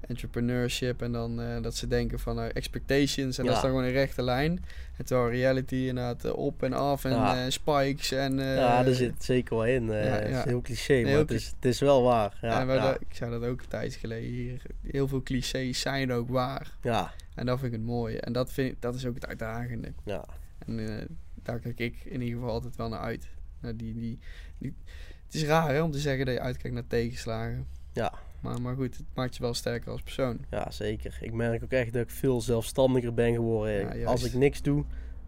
entrepreneurship. 0.00 1.02
En 1.02 1.12
dan 1.12 1.40
eh, 1.40 1.62
dat 1.62 1.74
ze 1.76 1.86
denken 1.86 2.18
van 2.18 2.40
eh, 2.40 2.46
expectations. 2.54 3.38
En 3.38 3.44
dat 3.44 3.54
is 3.54 3.60
dan 3.60 3.70
gewoon 3.70 3.84
een 3.84 3.92
rechte 3.92 4.22
lijn. 4.22 4.64
En 4.96 5.04
terwijl 5.04 5.30
reality 5.30 5.74
inderdaad 5.74 6.24
eh, 6.24 6.32
op 6.36 6.62
en 6.62 6.72
af. 6.72 7.04
En 7.04 7.10
Ja. 7.10 7.44
eh, 7.44 7.50
spikes. 7.50 8.12
En, 8.12 8.40
eh, 8.40 8.56
ja, 8.56 8.82
daar 8.82 8.94
zit 8.94 9.24
zeker 9.24 9.56
wel 9.56 9.64
in. 9.66 9.90
eh, 9.92 10.10
Het 10.12 10.28
is 10.28 10.44
heel 10.44 10.62
cliché, 10.62 11.00
maar 11.00 11.10
heel 11.10 11.18
het 11.18 11.30
is, 11.30 11.46
het 11.46 11.64
is 11.64 11.80
wel 11.80 12.02
waar. 12.02 12.38
Ja, 12.40 12.48
ik 13.00 13.14
zei 13.14 13.30
dat 13.30 13.44
ook 13.44 13.60
een 13.60 13.68
tijd 13.68 13.94
geleden 13.94 14.30
hier. 14.30 14.62
Heel 14.82 15.08
veel 15.08 15.22
clichés 15.22 15.80
zijn 15.80 16.12
ook 16.12 16.28
waar. 16.28 16.76
ja, 16.82 17.12
En 17.34 17.46
dat 17.46 17.58
vind 17.60 17.72
ik 17.72 17.78
het 17.78 17.88
mooie. 17.88 18.20
En 18.20 18.32
dat, 18.32 18.52
vind 18.52 18.72
ik, 18.72 18.82
dat 18.82 18.94
is 18.94 19.06
ook 19.06 19.14
het 19.14 19.26
uitdagende. 19.26 19.92
ja. 20.04 20.24
En 20.66 20.78
eh, 20.98 21.04
daar 21.42 21.58
kijk 21.58 21.78
ik 21.78 22.04
in 22.04 22.20
ieder 22.22 22.38
geval 22.38 22.54
altijd 22.54 22.76
wel 22.76 22.88
naar 22.88 23.00
uit. 23.00 23.28
Naar 23.60 23.76
die, 23.76 23.94
die, 23.94 24.18
die, 24.58 24.74
het 25.26 25.34
is 25.34 25.44
raar 25.44 25.68
hè, 25.74 25.82
om 25.82 25.90
te 25.90 25.98
zeggen 25.98 26.24
dat 26.26 26.34
je 26.34 26.40
uitkijkt 26.40 26.74
naar 26.74 26.86
tegenslagen. 26.86 27.66
Ja. 27.92 28.12
Maar, 28.46 28.60
maar 28.60 28.74
goed, 28.74 28.96
het 28.96 29.06
maakt 29.14 29.36
je 29.36 29.42
wel 29.42 29.54
sterker 29.54 29.90
als 29.90 30.02
persoon. 30.02 30.38
Ja, 30.50 30.70
zeker. 30.70 31.18
Ik 31.20 31.32
merk 31.32 31.62
ook 31.64 31.70
echt 31.70 31.92
dat 31.92 32.02
ik 32.02 32.10
veel 32.10 32.40
zelfstandiger 32.40 33.14
ben 33.14 33.34
geworden. 33.34 33.98
Ja. 33.98 34.06
Als 34.06 34.24
ik 34.24 34.34
niks 34.34 34.62
doe, 34.62 34.84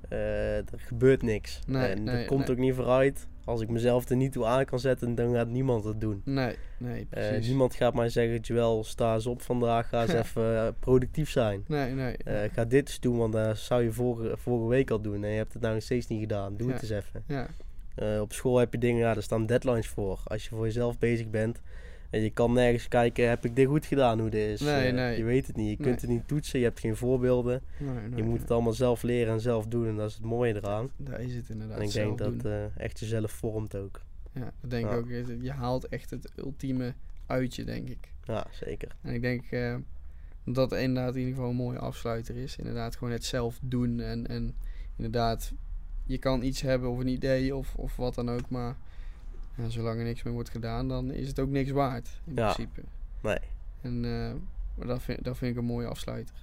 eh, 0.08 0.56
er 0.56 0.64
gebeurt 0.76 1.22
niks. 1.22 1.60
Nee, 1.66 1.86
en 1.86 2.02
nee, 2.04 2.16
dat 2.16 2.26
komt 2.26 2.40
nee. 2.40 2.50
ook 2.50 2.56
niet 2.62 2.74
vooruit. 2.74 3.28
Als 3.44 3.60
ik 3.60 3.68
mezelf 3.68 4.08
er 4.08 4.16
niet 4.16 4.32
toe 4.32 4.44
aan 4.46 4.64
kan 4.64 4.78
zetten, 4.80 5.14
dan 5.14 5.34
gaat 5.34 5.48
niemand 5.48 5.84
het 5.84 6.00
doen. 6.00 6.22
Nee, 6.24 6.54
nee, 6.78 7.06
Eh, 7.10 7.28
precies. 7.28 7.46
niemand 7.46 7.74
gaat 7.74 7.94
mij 7.94 8.08
zeggen, 8.08 8.40
Joel, 8.40 8.84
sta 8.84 9.14
eens 9.14 9.26
op 9.26 9.42
vandaag, 9.42 9.88
ga 9.88 10.02
eens 10.02 10.12
even 10.22 10.56
eh, 10.56 10.68
productief 10.78 11.30
zijn. 11.30 11.64
Nee, 11.66 11.92
nee. 11.94 12.16
Ga 12.52 12.64
dit 12.64 12.88
eens 12.88 13.00
doen, 13.00 13.16
want 13.18 13.32
dat 13.32 13.58
zou 13.58 13.82
je 13.82 13.92
vorige, 13.92 14.36
vorige 14.36 14.68
week 14.68 14.90
al 14.90 15.00
doen. 15.00 15.24
En 15.24 15.30
je 15.30 15.36
hebt 15.36 15.52
het 15.52 15.62
nou 15.62 15.74
nog 15.74 15.82
steeds 15.82 16.06
niet 16.06 16.20
gedaan. 16.20 16.56
Doe 16.56 16.66
Ja. 16.68 16.72
het 16.72 16.82
eens 16.82 16.90
even. 16.90 17.24
ja, 17.26 17.48
op 18.20 18.32
school 18.32 18.58
heb 18.58 18.72
je 18.72 18.78
dingen, 18.78 19.00
ja, 19.00 19.14
daar 19.14 19.22
staan 19.22 19.46
deadlines 19.46 19.88
voor. 19.88 20.20
Als 20.24 20.42
je 20.42 20.48
voor 20.48 20.64
jezelf 20.64 20.98
bezig 20.98 21.30
bent 21.30 21.60
en 22.10 22.20
je 22.20 22.30
kan 22.30 22.52
nergens 22.52 22.88
kijken, 22.88 23.28
heb 23.28 23.44
ik 23.44 23.56
dit 23.56 23.66
goed 23.66 23.86
gedaan 23.86 24.20
hoe 24.20 24.30
dit 24.30 24.48
is? 24.48 24.60
Nee, 24.60 24.86
Eh, 24.86 24.94
nee. 24.94 25.18
Je 25.18 25.24
weet 25.24 25.46
het 25.46 25.56
niet. 25.56 25.68
Je 25.68 25.74
kunt 25.76 25.86
Nee. 25.88 25.94
het 25.96 26.08
niet 26.08 26.28
toetsen, 26.28 26.58
je 26.58 26.64
hebt 26.64 26.80
geen 26.80 26.96
voorbeelden. 26.96 27.62
nee, 27.78 28.16
je 28.16 28.22
moet 28.22 28.40
het 28.40 28.50
allemaal 28.50 28.72
zelf 28.72 29.02
leren 29.02 29.32
en 29.32 29.40
zelf 29.40 29.66
doen 29.66 29.86
en 29.86 29.96
dat 29.96 30.08
is 30.08 30.14
het 30.14 30.24
mooie 30.24 30.54
eraan. 30.56 30.90
Daar 30.96 31.20
is 31.20 31.34
het 31.34 31.48
inderdaad. 31.48 31.78
en 31.78 31.84
ik 31.84 31.90
zelf 31.90 32.16
denk 32.16 32.42
dat 32.42 32.52
eh 32.52 32.64
echt 32.84 32.98
jezelf 33.00 33.30
vormt 33.30 33.76
ook. 33.76 34.00
Ja, 34.32 34.52
dat 34.60 34.70
denk 34.70 34.84
Ja. 34.84 34.92
ik 34.92 34.98
ook. 34.98 35.08
Je- 35.08 35.38
Je 35.40 35.52
haalt 35.52 35.88
echt 35.88 36.10
het 36.10 36.32
ultieme 36.36 36.94
uit 37.26 37.54
je, 37.54 37.64
denk 37.64 37.88
ik. 37.88 38.12
Ja, 38.24 38.46
zeker. 38.50 38.96
En 39.02 39.14
ik 39.14 39.22
denk 39.22 39.44
eh, 39.50 39.76
dat 40.44 40.70
het 40.70 40.80
inderdaad 40.80 41.12
in 41.14 41.18
ieder 41.20 41.34
geval 41.34 41.50
een 41.50 41.56
mooie 41.56 41.78
afsluiter 41.78 42.36
is. 42.36 42.56
Inderdaad, 42.56 42.96
gewoon 42.96 43.12
het 43.12 43.24
zelf 43.24 43.58
doen. 43.62 44.00
En, 44.00 44.26
en 44.26 44.54
inderdaad, 44.96 45.52
je 46.06 46.18
kan 46.18 46.42
iets 46.42 46.60
hebben 46.60 46.90
of 46.90 46.98
een 46.98 47.08
idee 47.08 47.56
of, 47.56 47.74
of 47.74 47.96
wat 47.96 48.14
dan 48.14 48.30
ook. 48.30 48.48
Maar 48.50 48.76
ja, 49.58 49.68
zolang 49.68 49.98
er 49.98 50.04
niks 50.04 50.22
meer 50.22 50.32
wordt 50.32 50.48
gedaan, 50.50 50.88
dan 50.88 51.10
is 51.10 51.28
het 51.28 51.38
ook 51.40 51.48
niks 51.48 51.70
waard. 51.70 52.20
In 52.24 52.34
Ja. 52.34 52.52
principe. 52.52 52.80
Nee. 53.22 53.38
En 53.80 54.04
eh, 54.04 54.32
maar 54.74 54.86
dat, 54.86 55.02
vind, 55.02 55.24
dat 55.24 55.36
vind 55.38 55.52
ik 55.52 55.58
een 55.58 55.64
mooie 55.64 55.86
afsluiter. 55.86 56.34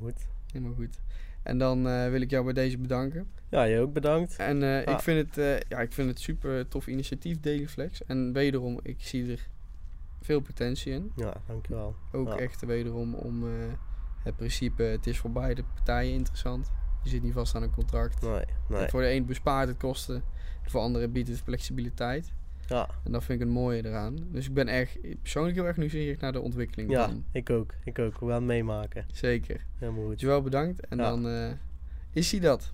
Goed. 0.00 0.26
Helemaal 0.52 0.74
goed. 0.74 0.98
En 1.42 1.58
dan 1.58 1.88
eh, 1.88 2.08
wil 2.08 2.20
ik 2.20 2.30
jou 2.30 2.44
bij 2.44 2.52
deze 2.52 2.78
bedanken. 2.78 3.26
Ja, 3.48 3.62
je 3.62 3.80
ook 3.80 3.92
bedankt. 3.92 4.36
En 4.36 4.62
eh, 4.62 4.86
Ah. 4.86 4.92
ik, 4.94 5.00
vind 5.00 5.34
het, 5.36 5.64
ja, 5.68 5.78
ik 5.80 5.92
vind 5.92 6.08
het 6.08 6.20
super 6.20 6.68
tof 6.68 6.86
initiatief, 6.86 7.40
Daileflex. 7.40 8.04
En 8.04 8.32
wederom, 8.32 8.80
ik 8.82 8.96
zie 8.98 9.32
er 9.32 9.48
veel 10.20 10.40
potentie 10.40 10.92
in. 10.92 11.12
Ja, 11.16 11.32
dankjewel. 11.46 11.94
Ook 12.12 12.28
Ja. 12.28 12.36
echt 12.38 12.64
wederom 12.64 13.14
om 13.14 13.44
het 14.22 14.36
principe, 14.36 14.82
het 14.82 15.06
is 15.06 15.18
voor 15.18 15.30
beide 15.32 15.64
partijen 15.74 16.12
interessant. 16.12 16.70
Je 17.02 17.08
zit 17.10 17.22
niet 17.22 17.32
vast 17.32 17.54
aan 17.54 17.62
een 17.62 17.70
contract. 17.70 18.22
Nee, 18.22 18.44
nee. 18.68 18.82
En 18.82 18.90
voor 18.90 19.00
de 19.00 19.10
een 19.10 19.26
bespaart 19.26 19.68
het 19.68 19.76
kosten, 19.76 20.22
voor 20.70 20.80
de 20.80 20.86
andere 20.86 21.08
biedt 21.08 21.28
het 21.28 21.40
flexibiliteit. 21.40 22.32
Ja, 22.68 22.88
En 23.04 23.12
dat 23.12 23.24
vind 23.24 23.40
ik 23.40 23.46
het 23.46 23.54
mooie 23.54 23.86
eraan. 23.86 24.16
Dus 24.32 24.46
ik 24.46 24.54
ben 24.54 24.68
echt 24.68 24.98
persoonlijk 25.22 25.56
heel 25.56 25.66
erg 25.66 25.76
nieuwsgierig 25.76 26.20
naar 26.20 26.32
de 26.32 26.40
ontwikkeling. 26.40 26.90
ja 26.90 27.10
ik 27.32 27.50
ook. 27.50 27.74
Ik 27.84 27.98
ook. 27.98 28.18
We 28.20 28.28
gaan 28.28 28.46
meemaken. 28.46 29.06
Zeker. 29.12 29.64
Helemaal 29.78 30.00
goed. 30.00 30.08
Dankjewel 30.08 30.42
bedankt. 30.42 30.86
En 30.86 30.96
Ja. 30.98 31.08
dan 31.10 31.28
eh, 31.28 31.50
is 32.12 32.30
hij 32.30 32.40
dat. 32.40 32.72